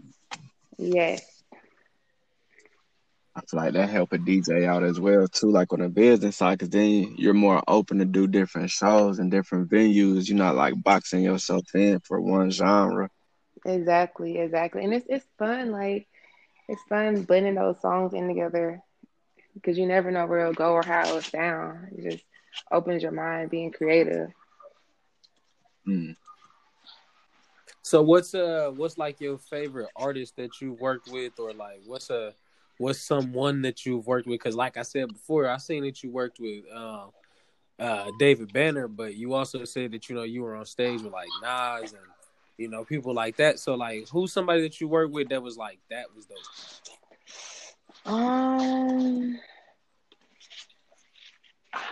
Yes, 0.77 1.43
I 3.35 3.41
feel 3.41 3.59
like 3.59 3.73
that 3.73 3.89
help 3.89 4.13
a 4.13 4.17
DJ 4.17 4.65
out 4.65 4.83
as 4.83 4.99
well 4.99 5.27
too, 5.27 5.49
like 5.51 5.71
on 5.73 5.79
the 5.79 5.89
business 5.89 6.37
side, 6.37 6.57
because 6.59 6.69
then 6.69 7.15
you're 7.17 7.33
more 7.33 7.61
open 7.67 7.99
to 7.99 8.05
do 8.05 8.27
different 8.27 8.69
shows 8.69 9.19
and 9.19 9.29
different 9.29 9.69
venues. 9.69 10.27
You're 10.29 10.37
not 10.37 10.55
like 10.55 10.81
boxing 10.81 11.21
yourself 11.23 11.63
in 11.75 11.99
for 11.99 12.21
one 12.21 12.49
genre. 12.49 13.09
exactly, 13.65 14.37
exactly, 14.37 14.83
and 14.85 14.93
it's 14.93 15.05
it's 15.09 15.25
fun. 15.37 15.71
Like 15.71 16.07
it's 16.69 16.81
fun 16.83 17.23
blending 17.23 17.55
those 17.55 17.79
songs 17.81 18.13
in 18.13 18.27
together 18.29 18.81
because 19.55 19.77
you 19.77 19.85
never 19.85 20.11
know 20.11 20.25
where 20.27 20.39
it'll 20.41 20.53
go 20.53 20.71
or 20.73 20.83
how 20.83 21.01
it'll 21.01 21.21
sound. 21.21 21.89
It 21.97 22.11
just 22.11 22.23
opens 22.71 23.03
your 23.03 23.11
mind, 23.11 23.49
being 23.49 23.71
creative. 23.71 24.31
Mm. 25.89 26.15
So 27.81 28.03
what's 28.03 28.35
uh 28.35 28.71
what's 28.75 28.97
like 28.97 29.19
your 29.19 29.37
favorite 29.37 29.89
artist 29.95 30.35
that 30.35 30.61
you 30.61 30.73
worked 30.73 31.07
with 31.11 31.39
or 31.39 31.53
like 31.53 31.81
what's 31.85 32.09
a 32.09 32.33
what's 32.77 33.01
someone 33.01 33.63
that 33.63 33.85
you've 33.85 34.05
worked 34.05 34.27
with? 34.27 34.39
Because 34.39 34.55
like 34.55 34.77
I 34.77 34.83
said 34.83 35.07
before, 35.07 35.49
I 35.49 35.57
seen 35.57 35.83
that 35.83 36.03
you 36.03 36.11
worked 36.11 36.39
with 36.39 36.65
um 36.73 37.09
uh 37.79 38.11
David 38.19 38.53
Banner, 38.53 38.87
but 38.87 39.15
you 39.15 39.33
also 39.33 39.65
said 39.65 39.91
that 39.93 40.07
you 40.09 40.15
know 40.15 40.23
you 40.23 40.43
were 40.43 40.55
on 40.55 40.65
stage 40.65 41.01
with 41.01 41.13
like 41.13 41.29
Nas 41.41 41.93
and 41.93 42.01
you 42.57 42.67
know 42.67 42.83
people 42.83 43.13
like 43.13 43.37
that. 43.37 43.57
So 43.57 43.73
like 43.75 44.07
who's 44.09 44.31
somebody 44.31 44.61
that 44.61 44.79
you 44.79 44.87
worked 44.87 45.13
with 45.13 45.29
that 45.29 45.41
was 45.41 45.57
like 45.57 45.79
that 45.89 46.05
was 46.15 46.25
dope? 46.27 46.37
Um, 48.05 49.39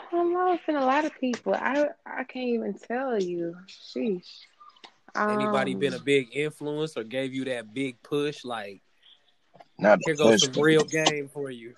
I 0.08 0.16
don't 0.16 0.34
know. 0.34 0.54
It's 0.54 0.66
been 0.66 0.76
a 0.76 0.86
lot 0.86 1.06
of 1.06 1.14
people. 1.20 1.54
I 1.54 1.90
I 2.06 2.24
can't 2.24 2.48
even 2.48 2.74
tell 2.76 3.22
you. 3.22 3.56
Sheesh. 3.68 4.46
Anybody 5.28 5.74
Um, 5.74 5.80
been 5.80 5.94
a 5.94 6.00
big 6.00 6.30
influence 6.34 6.96
or 6.98 7.04
gave 7.04 7.34
you 7.34 7.46
that 7.46 7.74
big 7.74 8.02
push? 8.04 8.46
Like 8.46 8.82
Not 9.80 10.00
here 10.06 10.16
the 10.16 10.16
goes 10.16 10.42
push, 10.42 10.54
some 10.54 10.62
real 10.62 10.84
game 10.84 11.30
for 11.30 11.52
you. 11.52 11.74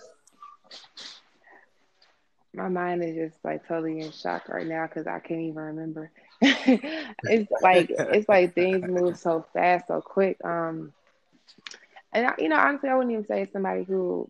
My 2.53 2.67
mind 2.69 3.03
is 3.03 3.15
just 3.15 3.43
like 3.43 3.67
totally 3.67 4.01
in 4.01 4.12
shock 4.12 4.50
right 4.50 4.67
now 4.67 4.88
because 4.88 5.07
I 5.07 5.19
can't 5.19 5.41
even 5.41 5.55
remember. 5.55 6.12
it's 6.41 7.51
like 7.62 7.89
it's 7.89 8.27
like 8.29 8.53
things 8.53 8.88
move 8.88 9.17
so 9.17 9.45
fast, 9.53 9.88
so 9.88 10.01
quick. 10.01 10.38
Um, 10.43 10.93
and 12.12 12.27
I, 12.27 12.33
you 12.39 12.50
know, 12.50 12.57
honestly, 12.57 12.89
I 12.89 12.95
wouldn't 12.95 13.13
even 13.13 13.25
say 13.25 13.48
somebody 13.51 13.83
who 13.83 14.29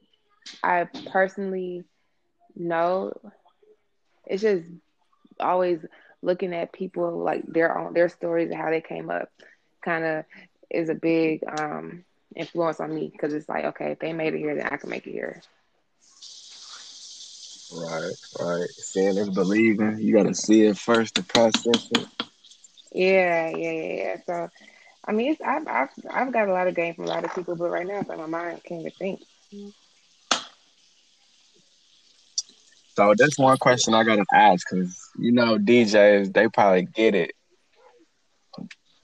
I 0.64 0.88
personally 1.12 1.84
know. 2.56 3.14
It's 4.30 4.44
just 4.44 4.66
always 5.40 5.86
looking 6.22 6.54
at 6.54 6.74
people 6.74 7.18
like 7.24 7.46
their 7.48 7.78
own 7.78 7.94
their 7.94 8.10
stories 8.10 8.50
and 8.52 8.60
how 8.60 8.70
they 8.70 8.82
came 8.82 9.10
up. 9.10 9.30
Kind 9.84 10.06
of 10.06 10.26
is 10.70 10.90
a 10.90 10.96
big 10.96 11.42
um 11.60 12.06
influence 12.36 12.80
on 12.80 12.96
me 12.96 13.10
because 13.12 13.34
it's 13.34 13.50
like 13.50 13.66
okay, 13.66 13.92
if 13.94 14.00
they 14.00 14.14
made 14.14 14.36
it 14.36 14.40
here, 14.40 14.56
then 14.56 14.68
I 14.72 14.78
can 14.78 14.90
make 14.90 15.08
it 15.08 15.12
here. 15.12 15.42
Right, 17.72 18.16
right. 18.40 18.70
Seeing 18.80 19.18
is 19.18 19.30
believing. 19.30 20.00
You 20.00 20.14
gotta 20.14 20.36
see 20.36 20.66
it 20.66 20.78
first 20.78 21.16
to 21.16 21.24
process 21.24 21.90
it. 21.92 22.08
Yeah, 22.92 23.50
yeah, 23.50 23.72
yeah, 23.72 23.94
yeah. 23.94 24.16
So, 24.26 24.50
I 25.06 25.12
mean, 25.12 25.32
it's 25.32 25.42
I've 25.42 25.68
I've 25.68 25.90
I've 26.12 26.34
got 26.34 26.50
a 26.50 26.54
lot 26.54 26.68
of 26.68 26.76
game 26.76 26.96
from 26.96 27.06
a 27.06 27.10
lot 27.10 27.26
of 27.26 27.34
people, 27.36 27.56
but 27.56 27.70
right 27.70 27.88
now, 27.88 28.00
it's 28.00 28.10
like 28.10 28.18
my 28.18 28.26
mind 28.26 28.64
can't 28.64 28.82
even 28.82 28.94
think. 29.00 29.22
So 33.00 33.14
that's 33.18 33.40
one 33.40 33.58
question 33.58 33.94
I 33.94 34.04
gotta 34.04 34.26
ask, 34.34 34.70
because 34.70 35.10
you 35.18 35.32
know 35.32 35.58
DJs 35.58 36.34
they 36.34 36.50
probably 36.50 36.82
get 36.84 37.16
it. 37.16 37.32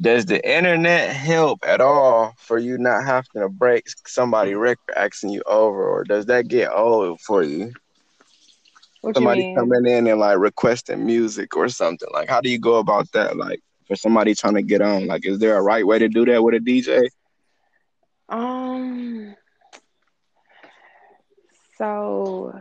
Does 0.01 0.25
the 0.25 0.45
internet 0.45 1.15
help 1.15 1.59
at 1.65 1.79
all 1.79 2.33
for 2.37 2.57
you 2.57 2.77
not 2.77 3.05
having 3.05 3.41
to 3.41 3.47
break 3.47 3.85
somebody 4.05 4.53
record 4.53 4.93
asking 4.97 5.29
you 5.29 5.43
over, 5.45 5.87
or 5.87 6.03
does 6.03 6.25
that 6.25 6.49
get 6.49 6.73
old 6.73 7.21
for 7.21 7.41
you? 7.41 7.71
What 8.99 9.15
somebody 9.15 9.43
you 9.43 9.55
coming 9.55 9.85
in 9.85 10.07
and 10.07 10.19
like 10.19 10.39
requesting 10.39 11.05
music 11.05 11.55
or 11.55 11.69
something. 11.69 12.09
Like, 12.11 12.27
how 12.27 12.41
do 12.41 12.49
you 12.49 12.59
go 12.59 12.79
about 12.79 13.09
that? 13.13 13.37
Like, 13.37 13.61
for 13.87 13.95
somebody 13.95 14.35
trying 14.35 14.55
to 14.55 14.61
get 14.61 14.81
on, 14.81 15.07
like, 15.07 15.25
is 15.25 15.39
there 15.39 15.55
a 15.55 15.61
right 15.61 15.87
way 15.87 15.99
to 15.99 16.09
do 16.09 16.25
that 16.25 16.43
with 16.43 16.55
a 16.55 16.59
DJ? 16.59 17.07
Um. 18.27 19.37
So, 21.77 22.53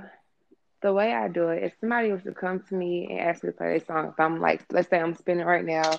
the 0.85 0.95
way 0.95 1.15
I 1.15 1.29
do 1.29 1.49
it, 1.51 1.65
if 1.65 1.75
somebody 1.81 2.13
was 2.13 2.25
to 2.25 2.33
come 2.33 2.61
to 2.61 2.75
me 2.77 3.09
and 3.11 3.21
ask 3.21 3.43
me 3.43 3.51
to 3.51 3.57
play 3.57 3.79
a 3.79 3.85
song, 3.85 4.09
if 4.11 4.21
I'm 4.21 4.41
like, 4.41 4.65
let's 4.73 4.91
say 4.91 5.01
I'm 5.01 5.17
spinning 5.17 5.47
right 5.47 5.65
now, 5.67 5.99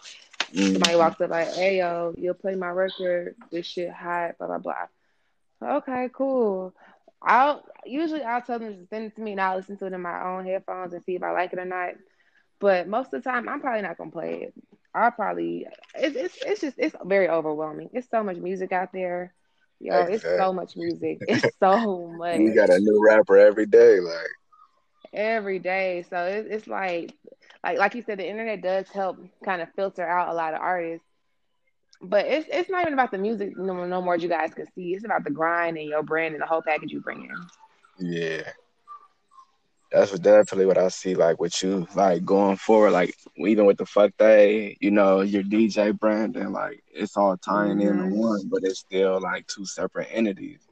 Mm. 0.53 0.73
somebody 0.73 0.95
walks 0.95 1.21
up 1.21 1.31
like, 1.31 1.53
"Hey 1.55 1.79
yo, 1.79 2.13
you'll 2.17 2.35
play 2.35 2.55
my 2.55 2.69
record. 2.69 3.35
This 3.51 3.65
shit 3.65 3.91
hot." 3.91 4.37
Blah 4.39 4.47
blah 4.47 4.59
blah. 4.59 4.87
Okay, 5.77 6.09
cool. 6.13 6.73
I'll 7.21 7.63
usually 7.85 8.23
I'll 8.23 8.41
tell 8.41 8.59
them 8.59 8.75
to 8.77 8.87
send 8.87 9.05
it 9.05 9.15
to 9.15 9.21
me 9.21 9.31
and 9.33 9.41
I'll 9.41 9.57
listen 9.57 9.77
to 9.77 9.87
it 9.87 9.93
in 9.93 10.01
my 10.01 10.23
own 10.23 10.45
headphones 10.45 10.93
and 10.93 11.03
see 11.03 11.15
if 11.15 11.23
I 11.23 11.31
like 11.31 11.53
it 11.53 11.59
or 11.59 11.65
not. 11.65 11.95
But 12.59 12.87
most 12.87 13.13
of 13.13 13.23
the 13.23 13.29
time, 13.29 13.49
I'm 13.49 13.61
probably 13.61 13.81
not 13.81 13.97
gonna 13.97 14.11
play 14.11 14.43
it. 14.43 14.53
I'll 14.93 15.11
probably 15.11 15.67
it's 15.95 16.15
it's, 16.15 16.37
it's 16.45 16.61
just 16.61 16.77
it's 16.79 16.95
very 17.03 17.29
overwhelming. 17.29 17.89
It's 17.93 18.09
so 18.09 18.23
much 18.23 18.37
music 18.37 18.71
out 18.71 18.93
there. 18.93 19.33
Yo, 19.79 20.05
it's 20.05 20.25
so 20.35 20.53
much 20.53 20.75
music. 20.77 21.21
It's 21.27 21.47
so 21.59 22.07
much 22.07 22.41
You 22.41 22.53
got 22.53 22.69
a 22.69 22.79
new 22.79 23.03
rapper 23.05 23.37
every 23.37 23.65
day, 23.65 23.99
like 23.99 24.31
every 25.15 25.59
day. 25.59 26.03
So 26.09 26.25
it, 26.25 26.47
it's 26.49 26.67
like, 26.67 27.13
like, 27.63 27.77
like 27.79 27.95
you 27.95 28.03
said, 28.03 28.19
the 28.19 28.27
internet 28.29 28.61
does 28.61 28.89
help 28.89 29.17
kind 29.45 29.61
of 29.61 29.69
filter 29.75 30.07
out 30.07 30.29
a 30.29 30.33
lot 30.33 30.53
of 30.53 30.61
artists. 30.61 31.05
But 32.01 32.25
it's 32.27 32.47
it's 32.51 32.69
not 32.69 32.81
even 32.81 32.93
about 32.93 33.11
the 33.11 33.17
music 33.17 33.57
no, 33.57 33.85
no 33.85 34.01
more. 34.01 34.17
You 34.17 34.29
guys 34.29 34.53
can 34.53 34.67
see 34.73 34.93
it's 34.93 35.05
about 35.05 35.23
the 35.23 35.31
grind 35.31 35.77
and 35.77 35.87
your 35.87 36.03
brand 36.03 36.33
and 36.35 36.41
the 36.41 36.47
whole 36.47 36.61
package 36.61 36.91
you 36.91 37.01
bring 37.01 37.23
in. 37.23 37.49
yeah. 37.99 38.41
That's 39.91 40.17
definitely 40.19 40.65
what 40.65 40.77
I 40.77 40.89
see 40.89 41.15
like 41.15 41.39
with 41.39 41.61
you, 41.63 41.87
like 41.95 42.25
going 42.25 42.57
forward, 42.57 42.91
like 42.91 43.13
even 43.37 43.65
with 43.65 43.77
the 43.77 43.85
fuck 43.85 44.11
day, 44.17 44.77
you 44.81 44.91
know, 44.91 45.21
your 45.21 45.43
DJ 45.43 45.91
brand 45.91 46.35
and 46.35 46.51
like 46.53 46.83
it's 46.87 47.15
all 47.17 47.37
tying 47.37 47.79
into 47.79 48.05
Mhm. 48.05 48.09
one, 48.09 48.47
but 48.49 48.61
it's 48.63 48.79
still 48.79 49.19
like 49.21 49.47
two 49.47 49.65
separate 49.65 50.07
entities. 50.11 50.67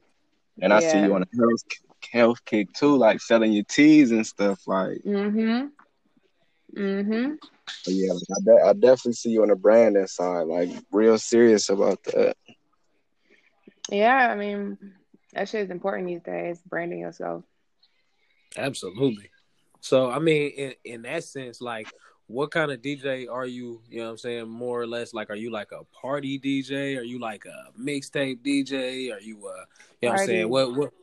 And 0.61 0.73
I 0.73 0.79
see 0.79 0.99
you 0.99 1.13
on 1.15 1.21
the 1.21 1.27
health 1.39 1.63
health 2.11 2.43
kick 2.45 2.73
too, 2.73 2.95
like 2.97 3.21
selling 3.21 3.53
your 3.53 3.63
teas 3.65 4.11
and 4.11 4.25
stuff. 4.25 4.59
Like, 4.67 4.99
Mhm. 5.05 5.71
Mhm. 6.75 7.37
yeah, 7.85 8.13
like, 8.13 8.23
I, 8.31 8.41
de- 8.43 8.65
I 8.69 8.73
definitely 8.73 9.13
see 9.13 9.29
you 9.31 9.43
on 9.43 9.49
the 9.49 9.55
branding 9.55 10.07
side, 10.07 10.47
like 10.47 10.69
real 10.91 11.17
serious 11.17 11.69
about 11.69 12.03
that. 12.05 12.35
Yeah. 13.89 14.29
I 14.31 14.35
mean, 14.35 14.77
that 15.33 15.49
shit 15.49 15.63
is 15.63 15.69
important 15.69 16.07
these 16.07 16.21
days. 16.21 16.61
Branding 16.61 16.99
yourself. 16.99 17.43
Absolutely. 18.57 19.29
So 19.81 20.09
I 20.09 20.19
mean, 20.19 20.51
in, 20.51 20.73
in 20.85 21.01
that 21.03 21.23
sense, 21.23 21.59
like 21.61 21.87
what 22.27 22.51
kind 22.51 22.71
of 22.71 22.81
DJ 22.81 23.27
are 23.29 23.45
you? 23.45 23.81
You 23.89 23.99
know 23.99 24.05
what 24.05 24.11
I'm 24.11 24.17
saying? 24.17 24.47
More 24.49 24.81
or 24.81 24.87
less, 24.87 25.13
like 25.13 25.29
are 25.29 25.35
you 25.35 25.51
like 25.51 25.71
a 25.71 25.83
party 25.85 26.39
DJ? 26.39 26.97
Are 26.97 27.03
you 27.03 27.19
like 27.19 27.45
a 27.45 27.71
mixtape 27.79 28.39
DJ? 28.41 29.13
Are 29.13 29.19
you 29.19 29.45
uh 29.47 29.65
you 30.01 30.07
know 30.07 30.13
what 30.13 30.21
I'm 30.21 30.25
saying? 30.25 30.49
What 30.49 30.73
what 30.75 30.93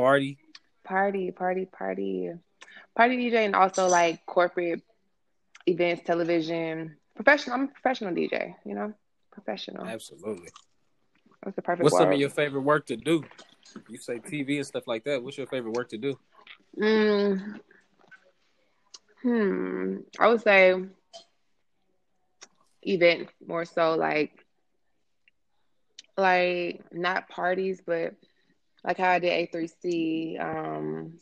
party? 0.00 0.38
Party, 0.84 1.30
party, 1.30 1.66
party, 1.66 2.32
party 2.96 3.16
DJ, 3.16 3.44
and 3.46 3.54
also 3.54 3.86
like 3.88 4.24
corporate 4.26 4.82
events, 5.66 6.02
television, 6.04 6.96
professional. 7.14 7.56
I'm 7.56 7.64
a 7.64 7.68
professional 7.68 8.14
DJ. 8.14 8.56
You 8.64 8.74
know, 8.74 8.94
professional. 9.30 9.86
Absolutely. 9.86 10.48
That's 11.42 11.56
the 11.56 11.62
perfect 11.62 11.84
What's 11.84 11.96
some 11.96 12.12
of 12.12 12.18
your 12.18 12.30
favorite 12.30 12.62
work 12.62 12.86
to 12.86 12.96
do? 12.96 13.24
You 13.88 13.98
say 13.98 14.18
TV 14.18 14.56
and 14.56 14.66
stuff 14.66 14.86
like 14.86 15.04
that. 15.04 15.22
What's 15.22 15.38
your 15.38 15.46
favorite 15.46 15.72
work 15.72 15.88
to 15.90 15.98
do? 15.98 16.18
Mm, 16.78 17.60
hmm. 19.22 19.96
I 20.18 20.28
would 20.28 20.42
say 20.42 20.74
event 22.82 23.28
more 23.46 23.64
so 23.64 23.94
like 23.94 24.44
like 26.16 26.82
not 26.92 27.28
parties, 27.28 27.80
but 27.84 28.14
like 28.84 28.98
how 28.98 29.10
I 29.10 29.18
did 29.18 29.50
A3C, 29.50 30.40
um, 30.40 31.18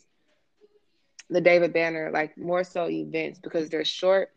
the 1.29 1.41
David 1.41 1.73
Banner, 1.73 2.09
like 2.11 2.37
more 2.37 2.63
so 2.63 2.89
events 2.89 3.39
because 3.39 3.69
they're 3.69 3.85
short 3.85 4.31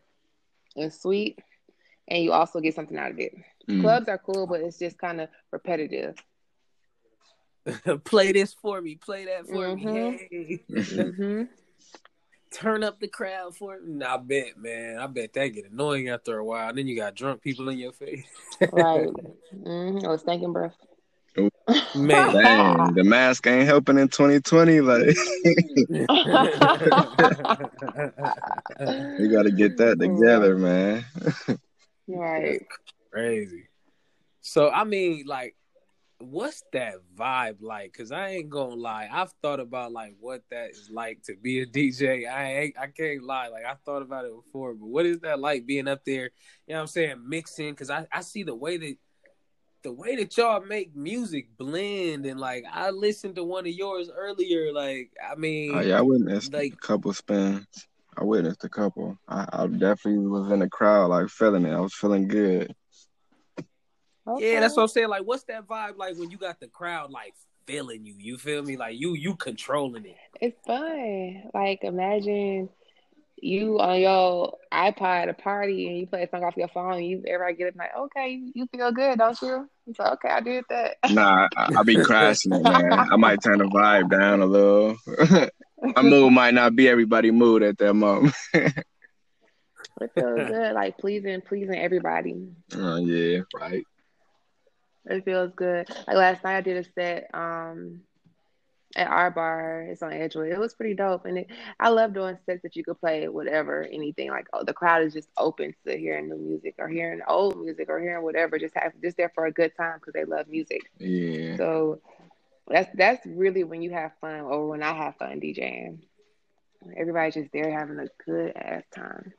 and 0.75 0.93
sweet, 0.93 1.39
and 2.07 2.23
you 2.23 2.31
also 2.31 2.59
get 2.59 2.75
something 2.75 2.97
out 2.97 3.11
of 3.11 3.19
it. 3.19 3.33
Mm. 3.69 3.81
Clubs 3.81 4.07
are 4.09 4.17
cool, 4.17 4.47
but 4.47 4.61
it's 4.61 4.77
just 4.77 4.97
kind 4.97 5.21
of 5.21 5.29
repetitive. 5.51 6.15
play 8.03 8.31
this 8.31 8.53
for 8.53 8.81
me. 8.81 8.95
Play 8.95 9.25
that 9.25 9.47
for 9.47 9.67
Mhm. 9.67 10.29
me. 10.29 10.59
Hey. 10.69 10.83
hmm 11.17 11.43
Turn 12.51 12.83
up 12.83 12.99
the 12.99 13.07
crowd 13.07 13.55
for 13.55 13.79
me. 13.79 13.95
Nah, 13.95 14.13
I 14.13 14.17
bet, 14.17 14.57
man. 14.57 14.99
I 14.99 15.07
bet 15.07 15.33
that 15.33 15.47
get 15.47 15.71
annoying 15.71 16.09
after 16.09 16.37
a 16.37 16.45
while. 16.45 16.71
then 16.71 16.87
you 16.87 16.95
got 16.95 17.15
drunk 17.15 17.41
people 17.41 17.67
in 17.69 17.79
your 17.79 17.93
face. 17.93 18.25
Right. 18.71 19.09
hmm 19.51 20.05
Or 20.05 20.17
stinking 20.19 20.53
breath. 20.53 20.75
Man. 21.95 22.33
Dang, 22.33 22.93
the 22.93 23.03
mask 23.03 23.47
ain't 23.47 23.65
helping 23.65 23.97
in 23.97 24.07
2020. 24.07 24.81
Like, 24.81 25.05
we 29.19 29.27
got 29.27 29.43
to 29.43 29.51
get 29.51 29.77
that 29.77 29.97
together, 29.99 30.57
man. 30.57 31.05
right. 32.07 32.61
Crazy. 33.11 33.69
So 34.41 34.69
I 34.69 34.83
mean, 34.83 35.23
like, 35.25 35.55
what's 36.19 36.63
that 36.73 36.95
vibe 37.15 37.57
like? 37.61 37.93
Cause 37.93 38.11
I 38.11 38.29
ain't 38.29 38.49
gonna 38.49 38.75
lie, 38.75 39.09
I've 39.11 39.33
thought 39.41 39.59
about 39.59 39.91
like 39.91 40.15
what 40.19 40.41
that 40.51 40.71
is 40.71 40.89
like 40.91 41.21
to 41.23 41.35
be 41.35 41.61
a 41.61 41.65
DJ. 41.65 42.29
I 42.29 42.53
ain't, 42.55 42.79
I 42.79 42.87
can't 42.87 43.23
lie, 43.23 43.47
like 43.47 43.65
I 43.65 43.75
thought 43.85 44.01
about 44.01 44.25
it 44.25 44.35
before, 44.35 44.73
but 44.73 44.87
what 44.87 45.05
is 45.05 45.19
that 45.21 45.39
like 45.39 45.65
being 45.65 45.87
up 45.87 46.03
there? 46.05 46.31
You 46.67 46.73
know 46.73 46.75
what 46.75 46.81
I'm 46.81 46.87
saying, 46.87 47.23
mixing? 47.27 47.75
Cause 47.75 47.89
I 47.89 48.07
I 48.11 48.21
see 48.21 48.43
the 48.43 48.55
way 48.55 48.77
that 48.77 48.95
the 49.83 49.91
way 49.91 50.15
that 50.15 50.35
y'all 50.37 50.63
make 50.65 50.95
music 50.95 51.47
blend 51.57 52.25
and 52.25 52.39
like 52.39 52.63
I 52.71 52.89
listened 52.89 53.35
to 53.35 53.43
one 53.43 53.65
of 53.67 53.71
yours 53.73 54.09
earlier. 54.15 54.71
Like 54.73 55.11
I 55.21 55.35
mean, 55.35 55.75
Oh, 55.75 55.81
yeah, 55.81 55.97
I 55.99 56.01
witnessed 56.01 56.53
Like- 56.53 56.73
a 56.73 56.77
couple 56.77 57.13
spins. 57.13 57.67
I 58.15 58.23
witnessed 58.23 58.63
a 58.63 58.69
couple. 58.69 59.17
I, 59.27 59.47
I 59.51 59.65
definitely 59.67 60.27
was 60.27 60.51
in 60.51 60.59
the 60.59 60.69
crowd, 60.69 61.09
like 61.09 61.29
feeling 61.29 61.65
it. 61.65 61.73
I 61.73 61.79
was 61.79 61.95
feeling 61.95 62.27
good. 62.27 62.73
Yeah, 64.37 64.59
that's 64.61 64.75
what 64.77 64.83
I'm 64.83 64.87
saying. 64.87 65.09
Like, 65.09 65.23
what's 65.23 65.43
that 65.45 65.67
vibe 65.67 65.97
like 65.97 66.17
when 66.17 66.29
you 66.31 66.37
got 66.37 66.59
the 66.59 66.67
crowd 66.67 67.11
like 67.11 67.33
feeling 67.65 68.05
you? 68.05 68.15
You 68.17 68.37
feel 68.37 68.63
me? 68.63 68.77
Like 68.77 68.97
you 68.99 69.15
you 69.15 69.35
controlling 69.35 70.05
it. 70.05 70.15
It's 70.39 70.57
fun. 70.65 71.43
Like 71.53 71.83
imagine 71.83 72.69
you 73.43 73.79
on 73.79 73.99
your 73.99 74.57
iPod 74.71 75.23
at 75.23 75.29
a 75.29 75.33
party 75.33 75.87
and 75.87 75.97
you 75.97 76.07
play 76.07 76.23
a 76.23 76.29
song 76.29 76.43
off 76.43 76.57
your 76.57 76.69
phone. 76.69 76.93
And 76.93 77.05
you 77.05 77.23
everybody 77.27 77.55
get 77.57 77.67
up 77.69 77.75
like, 77.75 77.95
okay, 77.97 78.41
you 78.53 78.67
feel 78.67 78.91
good, 78.91 79.19
don't 79.19 79.41
you? 79.41 79.69
It's 79.87 79.99
like, 79.99 80.13
okay, 80.13 80.29
I 80.29 80.41
did 80.41 80.63
that. 80.69 80.95
Nah, 81.11 81.47
I, 81.55 81.69
I 81.77 81.83
be 81.83 81.95
crashing 81.97 82.63
man. 82.63 82.99
I 83.11 83.15
might 83.17 83.43
turn 83.43 83.59
the 83.59 83.65
vibe 83.65 84.09
down 84.09 84.41
a 84.41 84.45
little. 84.45 84.95
My 85.95 86.01
mood 86.01 86.31
might 86.31 86.53
not 86.53 86.75
be 86.75 86.87
everybody 86.87 87.31
mood 87.31 87.61
at 87.61 87.77
that 87.79 87.93
moment. 87.93 88.33
It 90.01 90.11
feels 90.15 90.47
good, 90.47 90.73
like 90.73 90.97
pleasing, 90.97 91.41
pleasing 91.41 91.77
everybody. 91.77 92.49
Oh 92.75 92.97
yeah, 92.97 93.41
right. 93.59 93.83
It 95.05 95.25
feels 95.25 95.51
good. 95.55 95.87
Like 96.07 96.17
last 96.17 96.43
night, 96.43 96.57
I 96.57 96.61
did 96.61 96.85
a 96.85 96.89
set 96.93 97.29
um 97.33 98.01
at 98.95 99.07
our 99.07 99.31
bar. 99.31 99.87
It's 99.89 100.01
on 100.01 100.13
Edgewood. 100.13 100.51
It 100.51 100.59
was 100.59 100.73
pretty 100.73 100.93
dope, 100.93 101.25
and 101.25 101.39
it, 101.39 101.47
I 101.79 101.89
love 101.89 102.13
doing 102.13 102.37
sets 102.45 102.61
that 102.63 102.75
you 102.75 102.83
could 102.83 102.99
play 102.99 103.27
whatever, 103.27 103.83
anything. 103.83 104.29
Like 104.29 104.47
oh, 104.53 104.63
the 104.63 104.73
crowd 104.73 105.03
is 105.03 105.13
just 105.13 105.29
open 105.37 105.73
to 105.85 105.97
hearing 105.97 106.29
new 106.29 106.37
music 106.37 106.75
or 106.77 106.87
hearing 106.87 107.21
old 107.27 107.59
music 107.59 107.89
or 107.89 107.99
hearing 107.99 108.23
whatever. 108.23 108.59
Just 108.59 108.75
have 108.75 108.93
just 109.01 109.17
there 109.17 109.31
for 109.33 109.45
a 109.45 109.51
good 109.51 109.75
time 109.75 109.99
because 109.99 110.13
they 110.13 110.25
love 110.25 110.47
music. 110.47 110.81
Yeah. 110.99 111.57
So 111.57 112.01
that's 112.67 112.89
that's 112.95 113.25
really 113.25 113.63
when 113.63 113.81
you 113.81 113.91
have 113.91 114.11
fun, 114.21 114.41
or 114.41 114.67
when 114.67 114.83
I 114.83 114.93
have 114.93 115.15
fun 115.17 115.39
DJing. 115.39 115.99
Everybody's 116.97 117.35
just 117.35 117.51
there 117.53 117.71
having 117.71 117.99
a 117.99 118.07
good 118.25 118.51
ass 118.55 118.83
time. 118.93 119.33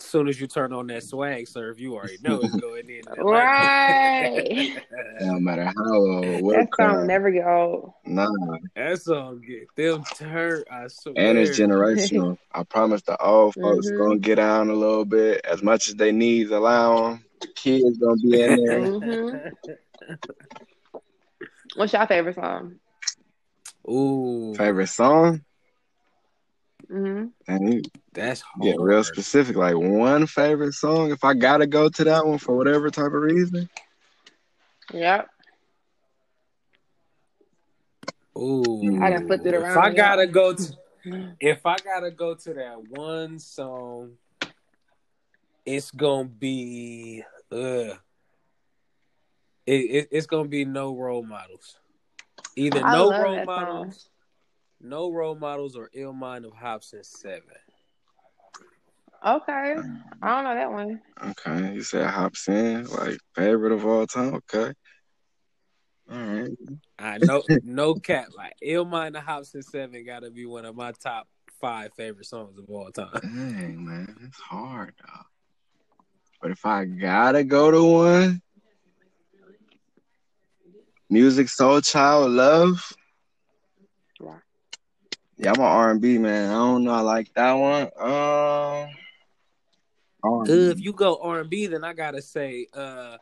As 0.00 0.06
soon 0.06 0.28
as 0.28 0.40
you 0.40 0.46
turn 0.46 0.72
on 0.72 0.86
that 0.88 1.02
swag 1.02 1.48
surf, 1.48 1.80
you 1.80 1.94
already 1.96 2.18
know 2.22 2.40
it's 2.40 2.54
going 2.60 2.88
in. 2.88 3.02
Right. 3.22 4.72
No 5.20 5.40
matter 5.40 5.64
how 5.64 5.94
old, 5.94 6.42
what 6.44 6.56
That 6.56 6.68
song 6.76 7.06
never 7.08 7.30
get 7.32 7.44
old. 7.46 7.92
Nah, 8.06 8.28
that 8.76 9.02
song 9.02 9.40
get 9.46 9.66
them 9.74 10.04
turn. 10.16 10.62
I 10.70 10.86
swear. 10.86 11.14
and 11.16 11.36
it's 11.38 11.58
generational. 11.58 12.38
I 12.52 12.62
promise 12.62 13.02
the 13.02 13.20
old 13.20 13.54
folks 13.54 13.88
Mhm. 13.90 13.98
gonna 13.98 14.18
get 14.20 14.36
down 14.36 14.70
a 14.70 14.74
little 14.74 15.04
bit 15.04 15.44
as 15.44 15.60
much 15.62 15.88
as 15.88 15.96
they 15.96 16.12
needs 16.12 16.50
allow 16.52 17.10
'em. 17.14 17.24
The 17.40 17.48
kids 17.48 17.98
gonna 17.98 18.16
be 18.16 18.40
in 18.40 18.64
there. 18.64 18.80
Mhm. 18.80 19.52
What's 21.74 21.92
your 21.92 22.06
favorite 22.06 22.36
song? 22.36 22.76
Ooh, 23.90 24.54
Favorite 24.56 24.86
song? 24.88 25.44
Hmm 26.88 27.26
And 27.46 27.86
that's 28.12 28.40
hard. 28.40 28.62
get 28.62 28.80
real 28.80 29.04
specific. 29.04 29.56
Like 29.56 29.76
one 29.76 30.26
favorite 30.26 30.72
song. 30.74 31.10
If 31.10 31.24
I 31.24 31.34
gotta 31.34 31.66
go 31.66 31.88
to 31.88 32.04
that 32.04 32.26
one 32.26 32.38
for 32.38 32.56
whatever 32.56 32.90
type 32.90 33.06
of 33.06 33.12
reason. 33.12 33.68
Yep. 34.92 35.28
Ooh, 38.38 39.02
I 39.02 39.10
done 39.10 39.26
flipped 39.26 39.46
it 39.46 39.54
around. 39.54 39.70
If 39.70 39.76
I 39.76 39.88
yeah. 39.88 39.96
gotta 39.96 40.26
go 40.26 40.54
to, 40.54 40.76
if 41.40 41.66
I 41.66 41.76
gotta 41.78 42.10
go 42.10 42.34
to 42.34 42.54
that 42.54 42.82
one 42.88 43.38
song, 43.38 44.12
it's 45.66 45.90
gonna 45.90 46.28
be, 46.28 47.22
uh, 47.50 47.56
it, 47.56 47.96
it 49.66 50.08
it's 50.10 50.26
gonna 50.26 50.48
be 50.48 50.64
no 50.64 50.94
role 50.94 51.24
models. 51.24 51.78
Either 52.56 52.82
I 52.82 52.92
no 52.92 53.08
love 53.08 53.20
role 53.22 53.36
that 53.36 53.46
song. 53.46 53.64
models 53.64 54.08
No 54.80 55.10
role 55.10 55.34
models 55.34 55.76
or 55.76 55.90
ill 55.92 56.12
mind 56.12 56.44
of 56.44 56.52
Hopsin 56.52 57.04
seven. 57.04 57.42
Okay, 59.26 59.76
I 60.22 60.28
don't 60.28 60.44
know 60.44 60.54
that 60.54 60.70
one. 60.70 61.00
Okay, 61.30 61.74
you 61.74 61.82
said 61.82 62.08
Hopsin, 62.08 62.88
like 62.96 63.18
favorite 63.34 63.72
of 63.72 63.84
all 63.84 64.06
time. 64.06 64.34
Okay. 64.34 64.72
All 66.10 66.18
right. 66.18 66.50
I 66.98 67.18
know, 67.18 67.42
no 67.62 67.94
cap. 67.94 68.28
Like 68.36 68.54
ill 68.62 68.84
mind 68.84 69.16
of 69.16 69.24
Hopsin 69.24 69.64
seven 69.64 70.04
got 70.06 70.20
to 70.20 70.30
be 70.30 70.46
one 70.46 70.64
of 70.64 70.76
my 70.76 70.92
top 70.92 71.26
five 71.60 71.92
favorite 71.94 72.26
songs 72.26 72.56
of 72.58 72.70
all 72.70 72.90
time. 72.92 73.10
Dang, 73.20 73.84
man, 73.84 74.16
it's 74.22 74.38
hard, 74.38 74.94
dog. 75.04 75.24
But 76.40 76.52
if 76.52 76.64
I 76.64 76.84
gotta 76.84 77.42
go 77.42 77.72
to 77.72 77.82
one, 77.82 78.42
Musiq 81.12 81.48
Soulchild 81.48 82.32
Love. 82.32 82.92
Right. 85.38 85.44
Yeah, 85.44 85.52
I'm 85.52 85.60
an 85.60 85.66
R&B 85.66 86.18
man. 86.18 86.50
I 86.50 86.54
don't 86.54 86.84
know. 86.84 86.92
I 86.92 87.00
like 87.00 87.32
that 87.34 87.52
one. 87.52 87.88
Um, 87.98 88.88
Uh, 90.22 90.44
if 90.72 90.80
you 90.80 90.92
go 90.92 91.18
R 91.22 91.40
and 91.40 91.50
B, 91.50 91.66
then 91.66 91.84
I 91.84 91.92
gotta 91.92 92.20
say, 92.22 92.66
uh, 92.74 93.18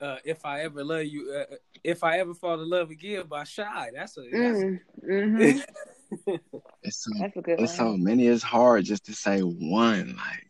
uh, 0.00 0.16
if 0.24 0.44
I 0.44 0.62
ever 0.62 0.82
love 0.84 1.04
you, 1.04 1.32
uh, 1.32 1.54
if 1.84 2.02
I 2.02 2.18
ever 2.18 2.34
fall 2.34 2.60
in 2.60 2.68
love 2.68 2.90
again 2.90 3.26
by 3.26 3.44
Shai, 3.44 3.90
that's 3.94 4.16
a 4.18 4.22
that's, 4.22 4.62
Mm, 4.62 4.80
hmm 5.04 6.36
it's 6.82 7.04
so, 7.04 7.10
That's 7.18 7.36
a 7.36 7.42
good 7.42 7.60
it's 7.60 7.76
so 7.76 7.96
many. 7.96 8.26
It's 8.26 8.42
hard 8.42 8.84
just 8.84 9.06
to 9.06 9.12
say 9.14 9.40
one. 9.40 10.16
Like, 10.16 10.46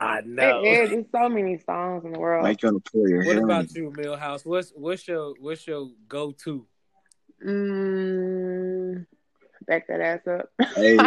I 0.00 0.20
know. 0.22 0.62
It 0.62 0.66
is. 0.66 0.90
There's 0.90 1.06
so 1.12 1.28
many 1.28 1.58
songs 1.58 2.04
in 2.04 2.12
the 2.12 2.18
world. 2.18 2.44
make 2.44 2.62
you 2.62 2.80
pull 2.92 3.08
your 3.08 3.22
What 3.24 3.34
hair. 3.36 3.44
about 3.44 3.74
you, 3.74 3.90
Millhouse? 3.96 4.46
What's 4.46 4.72
what's 4.74 5.06
your 5.08 5.34
what's 5.40 5.66
your 5.66 5.88
go 6.08 6.32
to? 6.44 6.66
Mm, 7.46 9.06
back 9.68 9.86
that 9.88 10.00
ass 10.00 10.26
up. 10.26 10.50
Hey. 10.74 10.96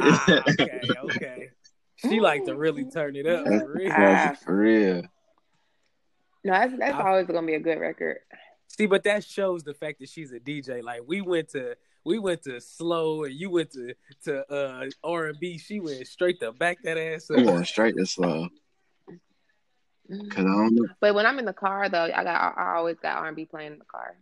Ah, 0.00 0.42
okay, 0.48 0.80
okay. 1.04 1.50
She 1.96 2.20
like 2.20 2.44
to 2.44 2.54
really 2.54 2.84
turn 2.84 3.16
it 3.16 3.26
up 3.26 3.44
That's 3.44 3.62
for 3.62 3.72
real. 3.74 3.90
classic 3.94 4.38
for 4.44 4.56
real. 4.56 5.02
No, 6.44 6.52
that's 6.52 6.78
that's 6.78 6.94
I- 6.94 7.08
always 7.10 7.26
gonna 7.26 7.46
be 7.46 7.54
a 7.54 7.60
good 7.60 7.78
record. 7.80 8.18
See, 8.68 8.86
but 8.86 9.02
that 9.04 9.24
shows 9.24 9.64
the 9.64 9.74
fact 9.74 9.98
that 10.00 10.08
she's 10.08 10.32
a 10.32 10.38
DJ. 10.38 10.82
Like 10.82 11.02
we 11.06 11.20
went 11.20 11.48
to 11.50 11.76
we 12.04 12.18
went 12.18 12.42
to 12.44 12.60
slow 12.60 13.24
and 13.24 13.34
you 13.34 13.50
went 13.50 13.72
to 13.72 13.94
to 14.24 14.52
uh 14.52 14.84
R 15.02 15.26
and 15.26 15.40
B. 15.40 15.58
She 15.58 15.80
went 15.80 16.06
straight 16.06 16.38
to 16.40 16.52
back 16.52 16.78
that 16.84 16.96
ass 16.96 17.28
I'm 17.30 17.40
up. 17.40 17.46
going 17.46 17.64
straight 17.64 17.96
to 17.96 18.06
slow. 18.06 18.48
Cause 20.08 20.38
I 20.38 20.42
don't 20.42 20.74
know. 20.74 20.86
But 21.00 21.14
when 21.14 21.26
I'm 21.26 21.38
in 21.38 21.44
the 21.44 21.52
car 21.52 21.88
though, 21.88 22.04
I 22.04 22.22
got 22.24 22.54
I 22.56 22.76
always 22.76 22.96
got 23.02 23.18
R 23.18 23.26
and 23.26 23.36
B 23.36 23.44
playing 23.46 23.72
in 23.72 23.78
the 23.78 23.84
car. 23.84 24.16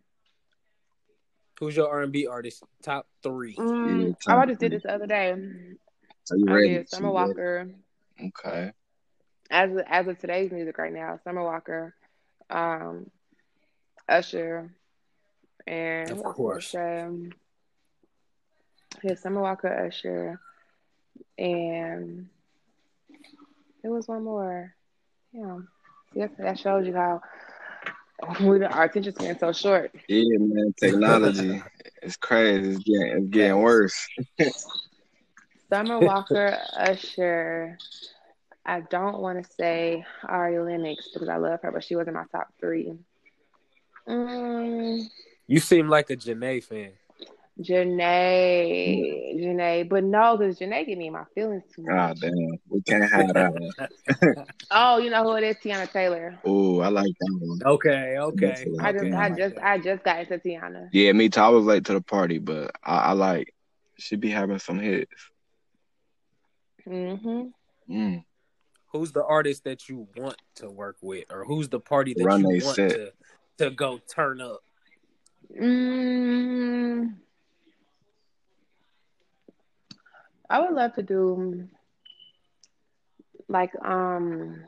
Who's 1.58 1.76
your 1.76 1.88
R 1.88 2.02
and 2.02 2.12
B 2.12 2.26
artist? 2.26 2.62
Top 2.82 3.06
three. 3.22 3.56
Mm, 3.56 4.16
Yeah, 4.26 4.34
oh, 4.34 4.38
I 4.38 4.46
just 4.46 4.60
did 4.60 4.72
this 4.72 4.82
the 4.82 4.92
other 4.94 5.06
day. 5.06 5.34
So 6.24 6.36
you 6.36 6.44
I 6.48 6.52
ready? 6.54 6.68
did 6.68 6.88
Summer 6.88 7.08
You? 7.08 7.14
Walker. 7.14 7.70
Okay. 8.22 8.72
As 9.50 9.70
of, 9.70 9.78
as 9.86 10.06
of 10.08 10.18
today's 10.18 10.50
music 10.50 10.76
right 10.78 10.92
now, 10.92 11.18
Summer 11.24 11.42
Walker, 11.42 11.94
um, 12.50 13.10
Usher, 14.08 14.70
and 15.66 16.10
Of 16.10 16.18
who 16.18 16.24
I 16.28 16.32
course. 16.32 16.70
say? 16.70 17.08
Yeah, 19.02 19.14
Summer 19.14 19.40
Walker, 19.42 19.68
Usher, 19.86 20.40
and 21.38 22.28
there 23.82 23.92
was 23.92 24.08
one 24.08 24.24
more. 24.24 24.74
Yeah, 25.32 25.58
yes, 26.14 26.30
that 26.38 26.58
shows 26.58 26.86
you 26.86 26.94
how 26.94 27.20
we 28.40 28.64
our 28.64 28.84
attention 28.84 29.14
span 29.14 29.38
so 29.38 29.52
short. 29.52 29.94
Yeah, 30.08 30.38
man. 30.38 30.74
Technology 30.78 31.62
is 32.02 32.16
crazy. 32.16 32.70
It's 32.70 32.78
getting, 32.78 33.18
it's 33.18 33.28
getting 33.28 33.60
worse. 33.60 34.08
Summer 35.70 35.98
Walker, 35.98 36.58
Usher. 36.76 37.76
I 38.64 38.80
don't 38.80 39.20
want 39.20 39.44
to 39.44 39.52
say 39.52 40.04
Ari 40.24 40.58
Lennox 40.58 41.08
because 41.12 41.28
I 41.28 41.36
love 41.36 41.60
her, 41.62 41.70
but 41.70 41.84
she 41.84 41.94
was 41.96 42.08
in 42.08 42.14
my 42.14 42.24
top 42.32 42.48
three. 42.58 42.94
Mm, 44.08 45.04
You 45.46 45.60
seem 45.60 45.88
like 45.88 46.10
a 46.10 46.16
Jhené 46.16 46.62
fan. 46.62 46.92
Jhené, 47.58 49.34
Jhené, 49.40 49.88
but 49.88 50.04
no, 50.04 50.36
because 50.36 50.58
Jhené 50.58 50.86
gave 50.86 50.98
me 50.98 51.08
my 51.10 51.24
feelings 51.34 51.62
too 51.74 51.86
Ah, 51.90 52.08
much. 52.08 52.20
damn. 52.20 52.58
We 52.68 52.82
can't 52.82 53.10
have 53.10 53.28
that. 53.34 53.90
Oh, 54.70 54.98
you 54.98 55.10
know 55.10 55.22
who 55.22 55.36
it 55.36 55.44
is? 55.44 55.56
Teyana 55.56 55.90
Taylor. 55.90 56.38
Oh, 56.44 56.80
I 56.80 56.88
like 56.88 57.12
that 57.18 57.38
one. 57.40 57.60
Okay, 57.64 58.16
okay. 58.18 58.66
I 58.80 58.92
just, 58.92 59.04
okay, 59.04 59.12
I 59.12 59.28
like 59.28 59.36
just, 59.38 59.54
that. 59.54 59.64
I 59.66 59.78
just 59.78 60.04
got 60.04 60.20
into 60.20 60.38
Teyana. 60.38 60.88
Yeah, 60.92 61.12
me 61.12 61.28
too. 61.28 61.40
I 61.40 61.48
was 61.48 61.64
late 61.64 61.84
to 61.86 61.94
the 61.94 62.00
party, 62.02 62.38
but 62.38 62.72
I, 62.84 62.96
I 62.96 63.12
like 63.12 63.54
she 63.98 64.16
be 64.16 64.30
having 64.30 64.58
some 64.58 64.78
hits. 64.78 65.10
hmm 66.84 67.42
Mm. 67.88 68.24
Who's 68.92 69.12
the 69.12 69.24
artist 69.24 69.62
that 69.64 69.88
you 69.88 70.08
want 70.16 70.36
to 70.56 70.68
work 70.68 70.96
with, 71.00 71.24
or 71.30 71.44
who's 71.44 71.68
the 71.68 71.78
party 71.78 72.14
that 72.14 72.24
Run 72.24 72.40
you 72.40 72.48
want 72.48 72.76
set. 72.76 72.90
to 72.90 73.12
to 73.58 73.70
go 73.70 73.98
turn 74.12 74.40
up? 74.40 74.60
Mm, 75.58 77.14
I 80.48 80.60
would 80.60 80.72
love 80.72 80.94
to 80.94 81.02
do 81.02 81.68
like 83.48 83.72
um 83.84 84.64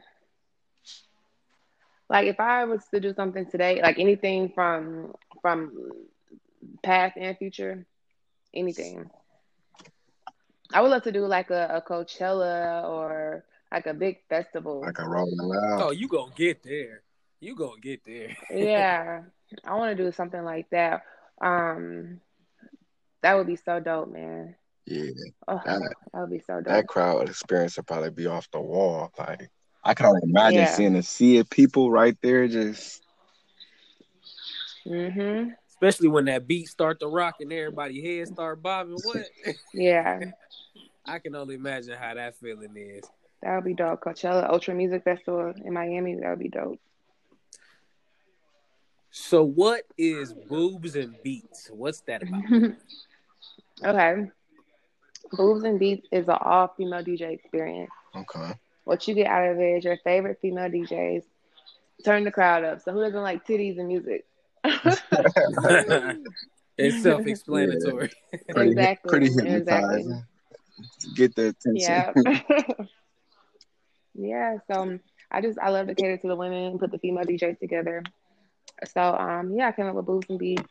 like 2.09 2.27
if 2.27 2.41
I 2.41 2.65
was 2.65 2.83
to 2.93 3.01
do 3.01 3.13
something 3.13 3.47
today, 3.47 3.81
like 3.83 3.99
anything 3.99 4.51
from 4.55 5.15
from 5.43 5.73
past 6.83 7.17
and 7.17 7.37
future, 7.37 7.87
anything. 8.55 9.11
I 10.73 10.83
would 10.83 10.91
love 10.91 11.03
to 11.05 11.13
do 11.13 11.27
like 11.27 11.51
a, 11.51 11.83
a 11.83 11.83
Coachella 11.83 12.85
or 12.89 13.45
like 13.73 13.87
a 13.87 13.95
big 13.95 14.19
festival. 14.29 14.81
Like 14.81 14.99
a 14.99 15.09
rolling 15.09 15.37
Loud. 15.39 15.83
Oh, 15.83 15.91
you 15.91 16.09
gonna 16.09 16.33
get 16.35 16.63
there. 16.63 17.03
You 17.41 17.55
gonna 17.55 17.81
get 17.81 18.05
there. 18.05 18.37
yeah, 18.51 19.23
I 19.65 19.75
want 19.75 19.97
to 19.97 20.03
do 20.03 20.13
something 20.13 20.43
like 20.43 20.69
that. 20.71 21.03
Um, 21.41 22.21
that 23.23 23.37
would 23.37 23.47
be 23.47 23.57
so 23.57 23.81
dope, 23.81 24.13
man. 24.13 24.55
Yeah, 24.91 25.11
Oh, 25.49 25.61
that 25.65 25.81
that 26.13 26.21
would 26.21 26.31
be 26.31 26.39
so 26.41 26.55
dope. 26.57 26.65
that 26.67 26.87
crowd 26.89 27.29
experience 27.29 27.77
would 27.77 27.87
probably 27.87 28.11
be 28.11 28.27
off 28.27 28.51
the 28.51 28.61
wall. 28.61 29.13
Like 29.19 29.51
I 29.85 29.95
can 29.95 30.07
only 30.07 30.21
imagine 30.25 30.61
Yeah. 30.61 30.67
seeing 30.67 30.97
a 30.97 31.03
sea 31.03 31.39
of 31.39 31.51
people 31.51 31.91
right 31.91 32.17
there 32.23 32.49
just 32.49 33.03
Mhm. 34.87 35.55
Especially 35.69 36.09
when 36.09 36.25
that 36.25 36.47
beat 36.47 36.69
start 36.69 36.99
to 37.01 37.07
rock 37.07 37.37
and 37.41 37.53
everybody 37.53 38.01
head 38.19 38.29
start 38.29 38.63
bobbing. 38.63 38.95
What? 38.95 39.27
Yeah, 39.75 40.21
I 41.05 41.19
can 41.19 41.35
only 41.37 41.55
imagine 41.57 41.97
how 41.97 42.15
that 42.15 42.37
feeling 42.37 42.75
is. 42.77 43.05
that 43.43 43.55
would 43.55 43.65
be 43.65 43.75
dope. 43.75 44.01
Coachella 44.01 44.49
Ultra 44.49 44.75
Music 44.75 45.05
Festival 45.05 45.53
in 45.65 45.73
Miami. 45.73 46.15
That 46.17 46.31
would 46.31 46.39
be 46.39 46.49
dope. 46.49 46.81
So, 49.11 49.43
what 49.45 49.85
is 49.97 50.33
boobs 50.33 50.97
and 50.97 51.15
beats? 51.23 51.71
What's 51.71 52.01
that 52.03 52.23
about? 52.23 52.43
okay. 53.85 54.31
Boobs 55.33 55.65
and 55.65 55.79
Beats 55.79 56.07
is 56.13 56.29
an 56.29 56.37
all 56.41 56.69
female 56.77 57.03
DJ 57.03 57.33
experience. 57.33 57.91
okay. 58.15 58.55
What 58.85 59.07
you 59.07 59.15
get 59.15 59.27
out 59.27 59.51
of 59.51 59.59
it 59.59 59.79
is 59.79 59.85
your 59.85 59.99
favorite 60.03 60.39
female 60.41 60.71
DJs 60.71 61.23
turn 62.05 62.25
the 62.25 62.31
crowd 62.31 62.65
up. 62.65 62.81
So 62.81 62.93
who 62.93 63.03
doesn't 63.03 63.21
like 63.21 63.47
titties 63.47 63.79
and 63.79 63.89
music? 63.89 64.25
it's 64.65 65.03
self-explanatory. 67.03 68.11
Pretty, 68.51 68.71
Exactly, 68.71 69.11
pretty 69.11 69.27
exactly. 69.47 70.05
Get 71.15 71.35
the 71.35 71.49
attention. 71.49 71.75
Yeah. 71.77 72.13
yeah. 74.15 74.57
So 74.71 74.83
um, 74.83 75.01
I 75.31 75.41
just 75.41 75.59
I 75.59 75.71
love 75.71 75.89
to 75.89 75.95
cater 75.95 76.17
to 76.17 76.29
the 76.29 76.37
women, 76.37 76.65
and 76.65 76.81
put 76.81 76.91
the 76.91 76.99
female 76.99 77.25
DJs 77.25 77.59
together. 77.59 78.03
So 78.93 79.03
um 79.03 79.53
yeah, 79.55 79.69
I 79.69 79.73
came 79.73 79.87
up 79.87 79.95
with 79.95 80.07
Boobs 80.07 80.31
and 80.31 80.39
Beats. 80.39 80.63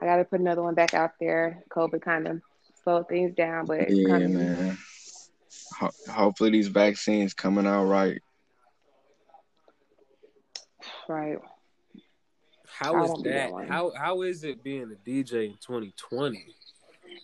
I 0.00 0.06
gotta 0.06 0.24
put 0.24 0.40
another 0.40 0.62
one 0.62 0.74
back 0.74 0.94
out 0.94 1.12
there. 1.18 1.62
COVID 1.70 2.02
kind 2.02 2.28
of 2.28 2.40
slowed 2.88 3.08
things 3.08 3.34
down, 3.34 3.66
but 3.66 3.80
it's 3.80 3.94
Yeah, 3.94 4.06
coming. 4.08 4.32
man. 4.34 4.78
Ho- 5.78 5.90
hopefully 6.10 6.50
these 6.50 6.68
vaccines 6.68 7.34
coming 7.34 7.66
out 7.66 7.84
right. 7.84 8.20
Right. 11.08 11.38
How 12.68 12.94
I 12.96 13.04
is 13.04 13.14
that? 13.24 13.50
that. 13.50 13.68
How 13.68 13.92
how 13.96 14.22
is 14.22 14.44
it 14.44 14.62
being 14.62 14.90
a 14.92 14.96
DJ 15.08 15.46
in 15.46 15.56
2020? 15.64 16.54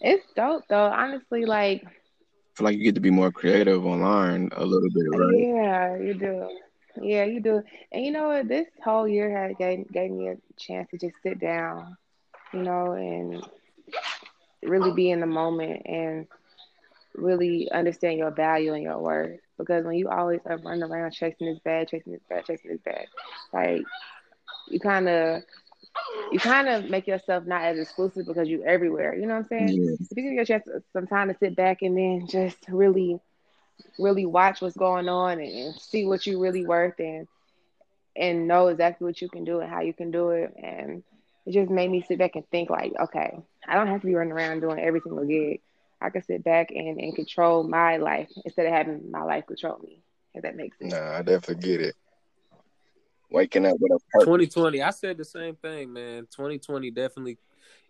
It's 0.00 0.26
dope 0.36 0.64
though. 0.68 0.86
Honestly, 0.86 1.44
like 1.44 1.82
feel 2.54 2.64
like 2.64 2.76
you 2.76 2.84
get 2.84 2.94
to 2.96 3.00
be 3.00 3.10
more 3.10 3.30
creative 3.32 3.84
online 3.86 4.50
a 4.52 4.64
little 4.64 4.90
bit, 4.90 5.06
right? 5.10 5.46
Yeah, 5.46 5.96
you 5.96 6.14
do. 6.14 6.48
Yeah, 7.02 7.24
you 7.24 7.40
do. 7.40 7.62
And 7.92 8.04
you 8.04 8.12
know 8.12 8.28
what? 8.28 8.48
This 8.48 8.66
whole 8.84 9.08
year 9.08 9.30
had 9.36 9.56
gave, 9.58 9.90
gave 9.92 10.10
me 10.10 10.28
a 10.28 10.36
chance 10.58 10.88
to 10.90 10.98
just 10.98 11.14
sit 11.22 11.40
down, 11.40 11.96
you 12.52 12.62
know, 12.62 12.92
and 12.92 13.42
really 14.64 14.92
be 14.92 15.10
in 15.10 15.20
the 15.20 15.26
moment 15.26 15.82
and 15.86 16.26
really 17.14 17.70
understand 17.70 18.18
your 18.18 18.30
value 18.30 18.74
and 18.74 18.82
your 18.82 18.98
worth. 18.98 19.40
Because 19.58 19.84
when 19.84 19.96
you 19.96 20.08
always 20.08 20.40
are 20.46 20.58
running 20.58 20.82
around 20.82 21.12
chasing 21.12 21.46
this 21.46 21.60
bag, 21.60 21.88
chasing 21.88 22.12
this 22.12 22.22
bag, 22.28 22.44
chasing 22.44 22.72
this 22.72 22.80
bag, 22.80 23.06
like 23.52 23.82
you 24.68 24.80
kind 24.80 25.08
of 25.08 25.42
you 26.32 26.38
kind 26.38 26.68
of 26.68 26.90
make 26.90 27.06
yourself 27.06 27.44
not 27.46 27.62
as 27.62 27.78
exclusive 27.78 28.26
because 28.26 28.48
you're 28.48 28.66
everywhere. 28.66 29.14
You 29.14 29.26
know 29.26 29.34
what 29.34 29.44
I'm 29.44 29.48
saying? 29.48 29.68
Yeah. 29.68 29.92
If 30.10 30.16
you 30.16 30.22
give 30.24 30.32
yourself 30.32 30.62
uh, 30.68 30.80
some 30.92 31.06
time 31.06 31.28
to 31.28 31.36
sit 31.38 31.54
back 31.54 31.82
and 31.82 31.96
then 31.96 32.26
just 32.28 32.58
really, 32.68 33.20
really 33.98 34.26
watch 34.26 34.60
what's 34.60 34.76
going 34.76 35.08
on 35.08 35.38
and, 35.38 35.52
and 35.52 35.74
see 35.74 36.04
what 36.04 36.26
you 36.26 36.40
really 36.40 36.66
worth 36.66 36.98
and 36.98 37.28
and 38.16 38.46
know 38.46 38.68
exactly 38.68 39.04
what 39.04 39.20
you 39.20 39.28
can 39.28 39.44
do 39.44 39.60
and 39.60 39.70
how 39.70 39.80
you 39.80 39.92
can 39.92 40.10
do 40.10 40.30
it. 40.30 40.54
And 40.60 41.02
it 41.46 41.52
just 41.52 41.70
made 41.70 41.90
me 41.90 42.02
sit 42.02 42.18
back 42.18 42.36
and 42.36 42.48
think 42.48 42.70
like, 42.70 42.92
okay, 42.98 43.38
I 43.68 43.74
don't 43.74 43.88
have 43.88 44.00
to 44.00 44.06
be 44.06 44.14
running 44.14 44.32
around 44.32 44.60
doing 44.60 44.78
every 44.78 45.00
single 45.00 45.24
gig. 45.24 45.60
I 46.00 46.10
can 46.10 46.22
sit 46.22 46.44
back 46.44 46.70
and, 46.70 47.00
and 47.00 47.14
control 47.14 47.62
my 47.62 47.96
life 47.96 48.30
instead 48.44 48.66
of 48.66 48.72
having 48.72 49.10
my 49.10 49.22
life 49.22 49.46
control 49.46 49.78
me. 49.82 50.00
If 50.34 50.42
that 50.42 50.56
makes 50.56 50.78
sense. 50.78 50.92
Nah, 50.92 51.18
I 51.18 51.22
definitely 51.22 51.62
get 51.62 51.80
it. 51.80 51.94
Waking 53.30 53.66
up 53.66 53.76
with 53.80 53.92
a 53.92 53.98
purpose. 54.10 54.26
2020, 54.26 54.82
I 54.82 54.90
said 54.90 55.16
the 55.16 55.24
same 55.24 55.56
thing, 55.56 55.92
man. 55.92 56.26
2020 56.30 56.90
definitely 56.90 57.38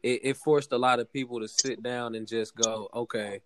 it, 0.05 0.21
it 0.23 0.37
forced 0.37 0.73
a 0.73 0.79
lot 0.79 1.01
of 1.01 1.13
people 1.13 1.41
to 1.41 1.49
sit 1.49 1.83
down 1.83 2.15
and 2.15 2.29
just 2.29 2.55
go, 2.55 2.89
okay, 2.95 3.41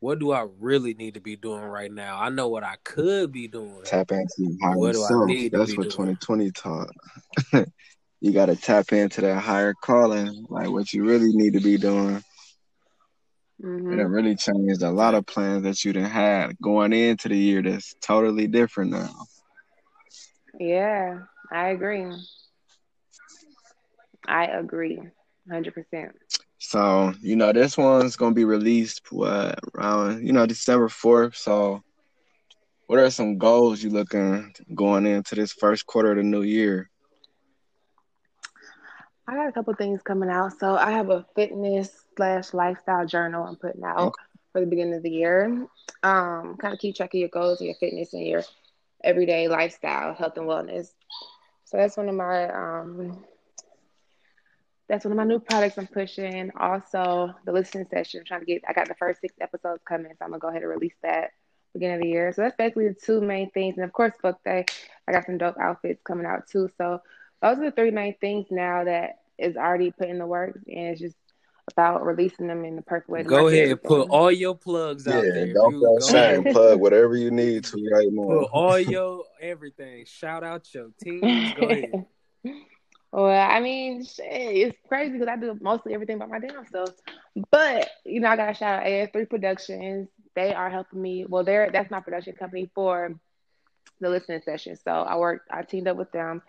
what 0.00 0.18
do 0.18 0.32
I 0.32 0.46
really 0.58 0.94
need 0.94 1.14
to 1.14 1.20
be 1.20 1.36
doing 1.36 1.62
right 1.62 1.90
now? 1.90 2.18
I 2.20 2.28
know 2.28 2.48
what 2.48 2.64
I 2.64 2.74
could 2.82 3.30
be 3.30 3.46
doing. 3.46 3.84
Tap 3.84 4.10
into 4.10 4.28
your 4.38 4.56
higher 4.60 4.76
What 4.76 4.92
do 4.92 5.04
I 5.04 5.08
self. 5.08 5.26
need 5.28 5.52
to 5.52 5.58
That's 5.58 5.70
be 5.70 5.76
what 5.76 5.90
doing? 5.90 6.16
2020 6.16 6.50
taught. 6.50 6.90
you 8.22 8.32
got 8.32 8.46
to 8.46 8.56
tap 8.56 8.92
into 8.94 9.22
that 9.22 9.40
higher 9.42 9.74
calling, 9.74 10.46
like 10.50 10.70
what 10.70 10.94
you 10.94 11.04
really 11.04 11.32
need 11.34 11.54
to 11.54 11.60
be 11.60 11.78
doing. 11.78 12.22
hmm 13.60 14.00
it 14.00 14.02
really 14.08 14.36
changed 14.36 14.82
a 14.82 14.90
lot 14.90 15.14
of 15.14 15.26
plans 15.26 15.64
that 15.64 15.84
you 15.84 15.92
done 15.92 16.04
had 16.04 16.58
going 16.62 16.92
into 16.92 17.28
the 17.28 17.36
year 17.38 17.62
that's 17.62 17.94
totally 18.02 18.48
different 18.48 18.90
now. 18.92 19.10
Yeah, 20.58 21.20
I 21.52 21.68
agree. 21.70 22.06
I 24.28 24.46
agree, 24.46 25.00
hundred 25.50 25.74
percent. 25.74 26.16
So, 26.58 27.14
you 27.22 27.36
know, 27.36 27.52
this 27.52 27.76
one's 27.78 28.16
gonna 28.16 28.34
be 28.34 28.44
released 28.44 29.12
what 29.12 29.58
around, 29.74 30.26
you 30.26 30.32
know, 30.32 30.46
December 30.46 30.88
fourth. 30.88 31.36
So 31.36 31.82
what 32.86 32.98
are 33.00 33.10
some 33.10 33.38
goals 33.38 33.82
you 33.82 33.90
looking 33.90 34.52
going 34.74 35.06
into 35.06 35.34
this 35.36 35.52
first 35.52 35.86
quarter 35.86 36.12
of 36.12 36.18
the 36.18 36.24
new 36.24 36.42
year? 36.42 36.91
I 39.26 39.34
got 39.34 39.48
a 39.48 39.52
couple 39.52 39.74
things 39.74 40.02
coming 40.02 40.30
out. 40.30 40.52
So 40.58 40.76
I 40.76 40.90
have 40.92 41.10
a 41.10 41.24
fitness 41.34 42.04
slash 42.16 42.52
lifestyle 42.54 43.06
journal 43.06 43.44
I'm 43.44 43.56
putting 43.56 43.84
out 43.84 44.14
Okay. 44.14 44.24
for 44.52 44.60
the 44.60 44.66
beginning 44.66 44.94
of 44.94 45.02
the 45.02 45.10
year. 45.10 45.46
Um, 46.02 46.56
kind 46.58 46.74
of 46.74 46.78
keep 46.80 46.96
track 46.96 47.14
of 47.14 47.20
your 47.20 47.28
goals 47.28 47.60
and 47.60 47.66
your 47.68 47.76
fitness 47.76 48.12
and 48.14 48.26
your 48.26 48.42
everyday 49.02 49.48
lifestyle, 49.48 50.14
health 50.14 50.36
and 50.36 50.46
wellness. 50.46 50.88
So 51.64 51.76
that's 51.76 51.96
one 51.96 52.08
of 52.08 52.14
my 52.14 52.48
um 52.50 53.24
that's 54.88 55.04
one 55.04 55.12
of 55.12 55.16
my 55.16 55.24
new 55.24 55.38
products 55.40 55.78
I'm 55.78 55.86
pushing. 55.86 56.50
Also, 56.58 57.32
the 57.44 57.52
listening 57.52 57.86
session. 57.90 58.20
I'm 58.20 58.26
trying 58.26 58.40
to 58.40 58.46
get. 58.46 58.62
I 58.68 58.72
got 58.72 58.88
the 58.88 58.94
first 58.94 59.20
six 59.20 59.34
episodes 59.40 59.82
coming, 59.86 60.12
so 60.18 60.24
I'm 60.24 60.30
gonna 60.30 60.40
go 60.40 60.48
ahead 60.48 60.62
and 60.62 60.70
release 60.70 60.94
that 61.02 61.30
beginning 61.72 61.96
of 61.96 62.02
the 62.02 62.08
year. 62.08 62.32
So 62.32 62.42
that's 62.42 62.56
basically 62.56 62.88
the 62.88 62.94
two 62.94 63.20
main 63.20 63.50
things. 63.50 63.76
And 63.76 63.84
of 63.84 63.92
course, 63.92 64.12
fuck 64.20 64.42
day. 64.44 64.64
I 65.08 65.12
got 65.12 65.26
some 65.26 65.38
dope 65.38 65.56
outfits 65.60 66.02
coming 66.02 66.26
out 66.26 66.46
too. 66.48 66.68
So 66.76 67.00
those 67.42 67.58
are 67.58 67.64
the 67.64 67.70
three 67.72 67.90
main 67.90 68.14
things 68.20 68.46
now 68.50 68.84
that 68.84 69.18
is 69.38 69.56
already 69.56 69.90
put 69.90 70.08
in 70.08 70.18
the 70.18 70.26
works, 70.26 70.60
and 70.66 70.86
it's 70.88 71.00
just 71.00 71.16
about 71.72 72.04
releasing 72.04 72.46
them 72.46 72.64
in 72.64 72.76
the 72.76 72.82
perfect 72.82 73.08
way. 73.10 73.22
Go 73.22 73.48
ahead 73.48 73.68
and 73.68 73.82
put 73.82 74.08
all 74.10 74.30
your 74.32 74.54
plugs 74.54 75.06
out 75.06 75.22
there. 75.22 75.46
Yeah, 75.46 75.52
don't 75.54 75.72
You 75.74 75.80
feel 75.80 75.98
go 75.98 76.06
ashamed. 76.06 76.46
ahead. 76.46 76.54
Plug 76.54 76.80
whatever 76.80 77.16
you 77.16 77.30
need 77.30 77.64
to 77.64 77.88
right 77.92 78.08
Put 78.14 78.44
all 78.52 78.78
your 78.78 79.24
everything. 79.40 80.04
Shout 80.06 80.44
out 80.44 80.72
your 80.74 80.90
teams. 81.02 81.52
Go 81.52 81.68
ahead. 81.68 82.06
well, 83.12 83.50
I 83.50 83.60
mean, 83.60 84.04
shit, 84.04 84.26
it's 84.26 84.78
crazy 84.88 85.12
because 85.12 85.28
I 85.28 85.36
do 85.36 85.56
mostly 85.60 85.94
everything 85.94 86.18
by 86.18 86.26
my 86.26 86.38
damn 86.40 86.66
self. 86.66 86.90
But 87.50 87.88
you 88.04 88.20
know, 88.20 88.28
I 88.28 88.36
got 88.36 88.46
to 88.46 88.54
shout 88.54 88.80
out 88.80 88.86
AS3 88.86 89.28
Productions. 89.30 90.08
They 90.34 90.52
are 90.54 90.70
helping 90.70 91.00
me. 91.00 91.26
Well, 91.28 91.44
they're 91.44 91.70
that's 91.70 91.90
my 91.90 92.00
production 92.00 92.34
company 92.34 92.70
for 92.74 93.14
the 94.00 94.08
listening 94.10 94.42
session. 94.44 94.76
So 94.76 94.90
I 94.90 95.16
worked. 95.16 95.48
I 95.50 95.62
teamed 95.62 95.88
up 95.88 95.96
with 95.96 96.10
them, 96.12 96.42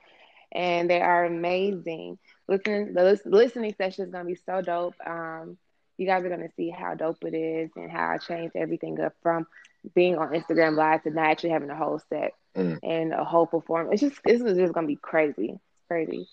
and 0.53 0.89
they 0.89 1.01
are 1.01 1.25
amazing. 1.25 2.17
Listening, 2.47 2.93
the 2.93 3.19
listening 3.25 3.73
session 3.77 4.05
is 4.05 4.11
gonna 4.11 4.25
be 4.25 4.35
so 4.45 4.61
dope. 4.61 4.95
Um, 5.05 5.57
you 5.97 6.07
guys 6.07 6.23
are 6.23 6.29
gonna 6.29 6.51
see 6.55 6.69
how 6.69 6.95
dope 6.95 7.23
it 7.23 7.35
is 7.35 7.71
and 7.75 7.91
how 7.91 8.09
I 8.11 8.17
changed 8.17 8.55
everything 8.55 8.99
up 8.99 9.13
from 9.21 9.47
being 9.95 10.17
on 10.17 10.29
Instagram 10.33 10.75
Live 10.77 11.03
to 11.03 11.11
now 11.11 11.23
actually 11.23 11.51
having 11.51 11.69
a 11.69 11.75
whole 11.75 11.99
set 12.09 12.33
Mm. 12.55 12.79
and 12.83 13.13
a 13.13 13.23
whole 13.23 13.47
performance. 13.47 14.01
It's 14.03 14.13
just 14.13 14.23
this 14.23 14.41
is 14.41 14.57
just 14.57 14.73
gonna 14.73 14.87
be 14.87 14.95
crazy, 14.95 15.59
crazy. 15.87 16.27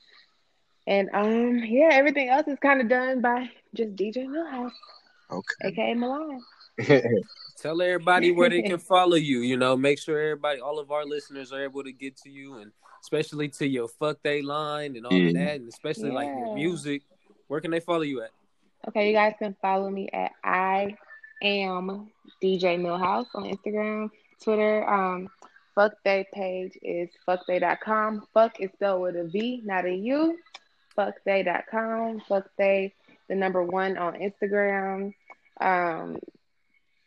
And 0.86 1.08
um, 1.14 1.58
yeah, 1.64 1.90
everything 1.92 2.28
else 2.28 2.46
is 2.48 2.58
kind 2.60 2.80
of 2.80 2.88
done 2.88 3.20
by 3.22 3.48
just 3.74 3.96
DJ 3.96 4.26
Millhouse, 4.26 4.72
Okay. 5.30 5.68
aka 5.68 5.94
Milan. 5.94 6.40
Tell 7.58 7.80
everybody 7.80 8.32
where 8.32 8.48
they 8.50 8.62
can 8.70 8.78
follow 8.78 9.16
you. 9.16 9.40
You 9.40 9.56
know, 9.56 9.76
make 9.76 9.98
sure 9.98 10.18
everybody, 10.20 10.60
all 10.60 10.78
of 10.78 10.90
our 10.90 11.04
listeners, 11.04 11.52
are 11.52 11.62
able 11.62 11.84
to 11.84 11.92
get 11.92 12.16
to 12.18 12.30
you, 12.30 12.56
and 12.58 12.72
especially 13.02 13.48
to 13.48 13.66
your 13.66 13.88
fuck 13.88 14.22
day 14.22 14.42
line 14.42 14.96
and 14.96 15.06
all 15.06 15.12
Yeah. 15.12 15.28
of 15.28 15.34
that, 15.34 15.56
and 15.60 15.68
especially 15.68 16.10
like 16.10 16.26
your 16.28 16.54
music. 16.54 17.02
Where 17.48 17.60
can 17.60 17.70
they 17.70 17.80
follow 17.80 18.02
you 18.02 18.22
at? 18.22 18.30
Okay, 18.88 19.08
you 19.08 19.12
guys 19.14 19.34
can 19.38 19.54
follow 19.60 19.90
me 19.90 20.08
at 20.12 20.32
I 20.44 20.96
am 21.42 22.10
DJ 22.42 22.78
Millhouse 22.78 23.26
on 23.34 23.44
Instagram, 23.44 24.10
Twitter. 24.42 24.88
Um, 24.88 25.28
fuck 25.74 25.92
day 26.04 26.26
page 26.32 26.78
is 26.82 27.08
fuckday.com. 27.28 28.26
Fuck 28.32 28.60
is 28.60 28.70
spelled 28.74 29.02
with 29.02 29.16
a 29.16 29.24
V, 29.24 29.62
not 29.64 29.84
a 29.84 29.92
U. 29.94 30.38
Fuckday.com. 30.96 32.20
Fuckday, 32.28 32.92
the 33.28 33.34
number 33.34 33.62
one 33.62 33.96
on 33.96 34.14
Instagram. 34.14 35.12
Um, 35.60 36.18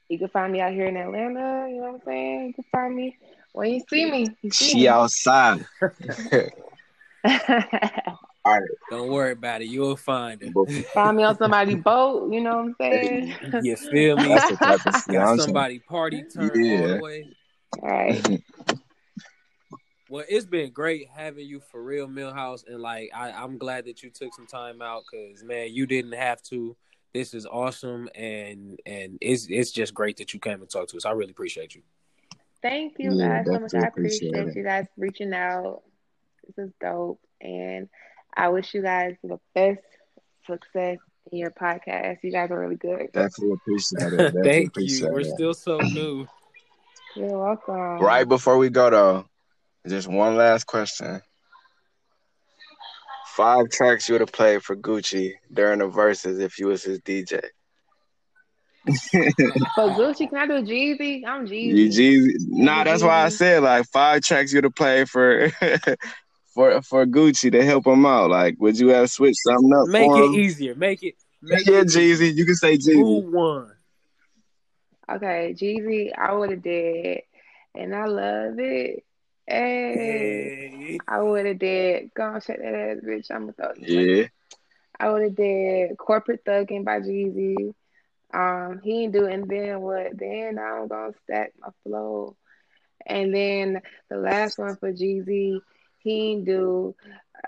you 0.10 0.20
can 0.20 0.28
find 0.30 0.52
me 0.54 0.62
out 0.62 0.74
here 0.74 0.86
in 0.88 0.98
Atlanta. 0.98 1.68
You 1.70 1.78
know 1.78 1.92
what 1.92 1.94
I'm 1.96 2.02
saying? 2.06 2.48
You 2.48 2.54
can 2.54 2.64
find 2.72 2.96
me 2.96 3.18
when 3.54 3.72
you 3.72 3.82
see 3.90 4.12
me. 4.12 4.36
You 4.42 4.52
see 4.52 4.66
She 4.66 4.82
me. 4.82 4.88
outside. 4.88 5.66
Don't 8.90 9.10
worry 9.10 9.32
about 9.32 9.62
it. 9.62 9.66
You'll 9.66 9.96
find 9.96 10.42
it. 10.42 10.86
find 10.94 11.16
me 11.18 11.24
on 11.24 11.38
somebody's 11.38 11.82
boat. 11.82 12.32
You 12.32 12.42
know 12.42 12.58
what 12.58 12.66
I'm 12.66 12.76
saying? 12.82 13.36
you 13.64 13.76
feel 13.78 14.18
me? 14.18 14.28
That's 14.28 14.50
the 14.50 14.58
type 14.58 14.86
of 14.86 14.94
shit 14.94 15.04
I'm 15.08 15.14
Got 15.14 15.40
somebody 15.40 15.80
party 15.80 16.24
turn 16.24 16.50
all 16.50 16.88
the 16.88 17.00
way. 17.02 17.28
All 17.82 17.90
right. 17.90 18.44
Well, 20.10 20.26
it's 20.28 20.46
been 20.46 20.72
great 20.72 21.08
having 21.16 21.48
you 21.48 21.60
for 21.60 21.82
real, 21.82 22.08
Millhouse, 22.08 22.68
and 22.68 22.82
like 22.82 23.10
I, 23.16 23.32
I'm 23.32 23.58
glad 23.58 23.86
that 23.86 24.04
you 24.04 24.10
took 24.12 24.34
some 24.34 24.46
time 24.46 24.82
out 24.82 25.04
because 25.10 25.44
man, 25.44 25.74
you 25.74 25.86
didn't 25.88 26.12
have 26.14 26.42
to. 26.44 26.76
This 27.14 27.34
is 27.34 27.46
awesome, 27.46 28.10
and 28.14 28.80
and 28.86 29.18
it's 29.22 29.48
it's 29.50 29.72
just 29.72 29.94
great 29.94 30.18
that 30.18 30.34
you 30.34 30.40
came 30.40 30.62
and 30.62 30.70
talked 30.70 30.90
to 30.92 30.98
us. 30.98 31.06
I 31.06 31.12
really 31.12 31.32
appreciate 31.32 31.74
you. 31.74 31.82
Thank 32.64 32.96
you 33.00 33.14
Yeah, 33.14 33.44
guys 33.44 33.48
so 33.48 33.60
much. 33.60 33.76
I 33.76 33.88
appreciate 33.88 34.34
appreciate 34.34 34.48
it. 34.50 34.56
you 34.58 34.64
guys 34.64 34.88
reaching 34.98 35.34
out. 35.34 35.84
This 36.48 36.68
is 36.68 36.74
dope. 36.82 37.22
And 37.42 37.90
I 38.36 38.50
wish 38.50 38.74
you 38.74 38.82
guys 38.82 39.16
the 39.24 39.40
best 39.54 39.82
success 40.48 40.98
in 41.32 41.40
your 41.40 41.52
podcast. 41.52 42.18
You 42.24 42.32
guys 42.32 42.52
are 42.52 42.60
really 42.60 42.78
good. 42.78 43.12
Definitely 43.14 43.54
appreciate 43.54 44.14
it. 44.14 44.34
Definitely 44.34 44.52
Thank 44.52 44.68
appreciate 44.70 45.08
you. 45.08 45.14
We're 45.14 45.22
it. 45.22 45.28
still 45.28 45.54
so 45.54 45.78
new. 45.80 46.28
You're 47.16 47.38
welcome. 47.40 48.00
Right 48.00 48.28
before 48.28 48.58
we 48.58 48.70
go 48.70 48.90
though, 48.90 49.26
just 49.88 50.08
one 50.08 50.36
last 50.38 50.66
question. 50.66 51.22
Five 53.28 53.70
tracks 53.70 54.08
you 54.08 54.14
would 54.14 54.22
have 54.22 54.32
played 54.32 54.64
for 54.64 54.76
Gucci 54.76 55.34
during 55.52 55.80
the 55.80 55.88
verses 55.88 56.40
if 56.40 56.60
you 56.60 56.68
was 56.68 56.84
his 56.84 57.00
DJ. 57.00 57.42
For 58.86 59.90
Gucci, 59.90 60.30
can 60.30 60.38
I 60.40 60.48
do 60.48 60.62
Jeezy? 60.64 61.26
I'm 61.26 61.48
Jeezy. 61.48 61.64
You 61.64 61.90
Jeezy? 61.90 62.34
Nah, 62.50 62.84
that's 62.84 63.02
why 63.04 63.24
I 63.24 63.30
said 63.30 63.64
like 63.64 63.86
five 63.88 64.22
tracks 64.22 64.52
you'd 64.52 64.66
have 64.66 64.76
played 64.76 65.10
for 65.10 65.50
for 66.54 66.82
for 66.82 67.06
Gucci 67.06 67.52
to 67.52 67.64
help 67.64 67.88
him 67.88 68.06
out. 68.06 68.30
Like, 68.30 68.56
would 68.60 68.78
you 68.78 68.90
have 68.90 69.10
switched 69.10 69.38
something 69.38 69.74
up 69.74 69.88
Make 69.88 70.08
for 70.08 70.18
it 70.18 70.26
him? 70.26 70.34
easier. 70.36 70.76
Make 70.76 71.04
it. 71.04 71.16
Make 71.42 71.66
Yeah, 71.66 71.80
it 71.80 71.88
Jeezy. 71.88 72.34
You 72.36 72.46
can 72.46 72.56
say 72.56 72.78
Jeezy. 72.78 72.94
Who 72.94 73.22
Jeezy. 73.22 73.32
won? 73.32 73.72
Okay, 75.10 75.56
Jeezy, 75.58 76.12
I 76.18 76.34
would 76.34 76.52
have 76.52 76.64
did, 76.64 77.22
and 77.76 77.94
I 77.96 78.06
love 78.06 78.58
it. 78.60 79.04
Hey, 79.46 80.70
Hey. 80.72 80.98
I 81.08 81.22
would 81.22 81.46
have 81.46 81.60
did. 81.60 82.14
Go 82.14 82.24
on, 82.24 82.42
check 82.42 82.58
that 82.60 82.74
ass, 82.74 82.98
bitch. 83.06 83.30
I'm 83.32 83.42
gonna 83.42 83.54
throw 83.54 83.70
it. 83.72 83.90
Yeah. 83.90 84.28
I 85.00 85.10
would 85.12 85.24
have 85.24 85.36
did 85.36 85.98
Corporate 85.98 86.46
Thugging 86.46 86.86
by 86.86 87.00
Jeezy. 87.02 87.74
Um, 88.34 88.82
he 88.84 89.04
ain't 89.04 89.14
do 89.14 89.26
and 89.26 89.48
then 89.48 89.82
what? 89.82 90.18
Then 90.18 90.58
I'm 90.60 90.88
gonna 90.88 91.14
stack 91.24 91.54
my 91.60 91.70
flow. 91.84 92.36
And 93.06 93.34
then 93.34 93.82
the 94.10 94.18
last 94.18 94.58
one 94.58 94.76
for 94.78 94.92
Jeezy, 94.92 95.60
he 96.00 96.32
ain't 96.32 96.46
do 96.46 96.96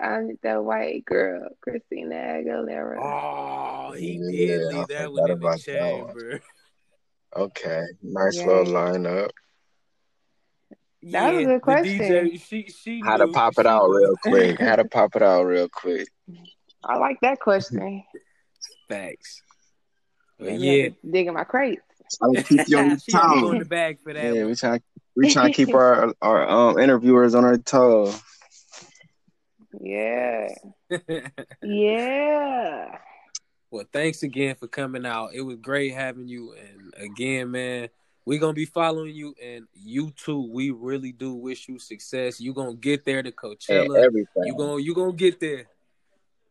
I'm 0.00 0.38
the 0.42 0.60
white 0.62 1.04
girl, 1.04 1.48
Christina 1.60 2.14
Aguilera. 2.14 2.98
Oh, 3.02 3.92
he 3.92 4.18
did 4.18 4.62
I 4.62 4.74
leave 4.74 4.88
that 4.88 5.10
forgot 5.10 5.12
one 5.12 5.30
in 5.30 5.38
the 5.40 5.46
about 5.46 5.60
chamber. 5.60 6.40
Okay. 7.36 7.82
Nice 8.02 8.36
Yeah. 8.38 8.46
little 8.46 8.64
lineup. 8.66 9.30
That 11.02 11.34
was 11.34 11.44
a 11.44 11.46
good 11.46 11.62
question. 11.62 11.98
DJ, 12.00 12.40
she 12.40 12.62
she 12.68 13.00
Had 13.00 13.18
to 13.18 13.28
pop 13.28 13.54
it 13.58 13.62
She 13.64 13.68
out 13.68 13.88
real 13.88 14.16
quick. 14.22 14.60
How 14.60 14.76
to 14.76 14.84
pop 14.90 15.14
it 15.16 15.22
out 15.22 15.42
real 15.42 15.68
quick. 15.68 16.08
I 16.84 16.96
like 16.96 17.18
that 17.22 17.40
question. 17.40 18.04
Facts. 18.88 19.42
But 20.38 20.58
yeah, 20.60 20.72
I 20.72 20.82
could 20.88 21.12
dig 21.12 21.26
in 21.26 21.34
my 21.34 21.44
crates. 21.44 21.82
Try 22.18 22.34
to 22.34 22.42
keep 22.42 22.68
you 22.68 22.78
on 22.78 22.88
your 22.90 22.98
she 23.04 23.12
gonna 23.12 23.40
go 23.40 23.46
in 23.48 23.54
toes. 23.54 23.62
the 23.64 23.68
bag 23.68 23.98
for 24.02 24.12
that. 24.12 24.22
Yeah, 24.22 24.40
one. 24.42 24.46
we 24.46 24.54
trying 24.54 24.82
we 25.16 25.30
trying 25.30 25.52
to 25.52 25.64
keep 25.64 25.74
our 25.74 26.14
our 26.22 26.48
um 26.48 26.78
interviewers 26.78 27.34
on 27.34 27.44
our 27.44 27.58
toes. 27.58 28.20
Yeah. 29.80 30.48
Yeah. 31.62 32.98
well, 33.70 33.84
thanks 33.92 34.22
again 34.22 34.54
for 34.54 34.68
coming 34.68 35.04
out. 35.04 35.30
It 35.34 35.40
was 35.42 35.56
great 35.56 35.92
having 35.94 36.28
you. 36.28 36.54
And 36.54 36.94
again, 36.96 37.50
man, 37.50 37.88
we're 38.24 38.38
gonna 38.38 38.52
be 38.52 38.66
following 38.66 39.14
you, 39.14 39.34
and 39.42 39.66
you 39.74 40.12
too. 40.12 40.48
We 40.52 40.70
really 40.70 41.12
do 41.12 41.34
wish 41.34 41.68
you 41.68 41.78
success. 41.78 42.40
You 42.40 42.52
gonna 42.54 42.74
get 42.74 43.04
there 43.04 43.22
to 43.22 43.32
Coachella. 43.32 44.04
everything. 44.04 44.44
You 44.44 44.56
gonna 44.56 44.80
you 44.80 44.94
gonna 44.94 45.12
get 45.12 45.40
there. 45.40 45.66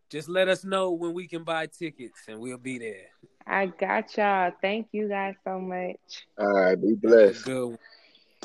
Just 0.09 0.29
let 0.29 0.47
us 0.49 0.63
know 0.63 0.91
when 0.91 1.13
we 1.13 1.27
can 1.27 1.43
buy 1.43 1.67
tickets, 1.67 2.21
and 2.27 2.39
we'll 2.39 2.57
be 2.57 2.77
there. 2.77 3.07
I 3.47 3.67
got 3.67 4.17
y'all. 4.17 4.51
Thank 4.61 4.87
you 4.91 5.07
guys 5.07 5.35
so 5.43 5.59
much. 5.59 6.25
All 6.37 6.47
right, 6.47 6.75
be 6.75 6.95
blessed. 6.95 7.45
Good 7.45 7.65
one. 7.65 7.77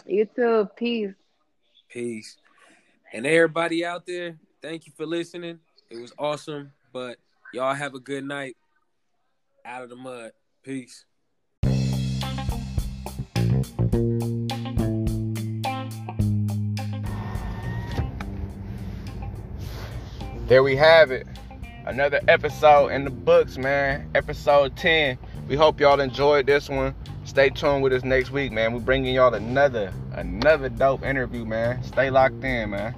You 0.07 0.27
too. 0.27 0.69
Peace. 0.77 1.15
Peace. 1.89 2.37
And 3.13 3.27
everybody 3.27 3.85
out 3.85 4.07
there, 4.07 4.37
thank 4.61 4.87
you 4.87 4.93
for 4.97 5.07
listening. 5.07 5.59
It 5.89 6.01
was 6.01 6.13
awesome. 6.19 6.73
But 6.93 7.17
y'all 7.55 7.75
have 7.75 7.95
a 7.95 8.01
good 8.01 8.25
night. 8.25 8.57
Out 9.65 9.83
of 9.83 9.91
the 9.91 9.97
mud. 9.97 10.33
Peace. 10.63 11.05
There 20.47 20.63
we 20.63 20.77
have 20.77 21.11
it. 21.11 21.27
Another 21.91 22.21
episode 22.29 22.91
in 22.91 23.03
the 23.03 23.11
books, 23.11 23.59
man. 23.59 24.09
Episode 24.15 24.77
10. 24.77 25.19
We 25.49 25.57
hope 25.57 25.81
y'all 25.81 25.99
enjoyed 25.99 26.47
this 26.47 26.69
one. 26.69 26.95
Stay 27.25 27.51
tuned 27.51 27.83
with 27.83 27.93
us 27.93 28.05
next 28.05 28.31
week, 28.31 28.53
man. 28.53 28.73
We're 28.73 28.79
bringing 28.79 29.13
y'all 29.13 29.35
another, 29.35 29.93
another 30.13 30.69
dope 30.69 31.05
interview, 31.05 31.45
man. 31.45 31.83
Stay 31.83 32.09
locked 32.11 32.45
in, 32.45 32.71
man. 32.71 32.95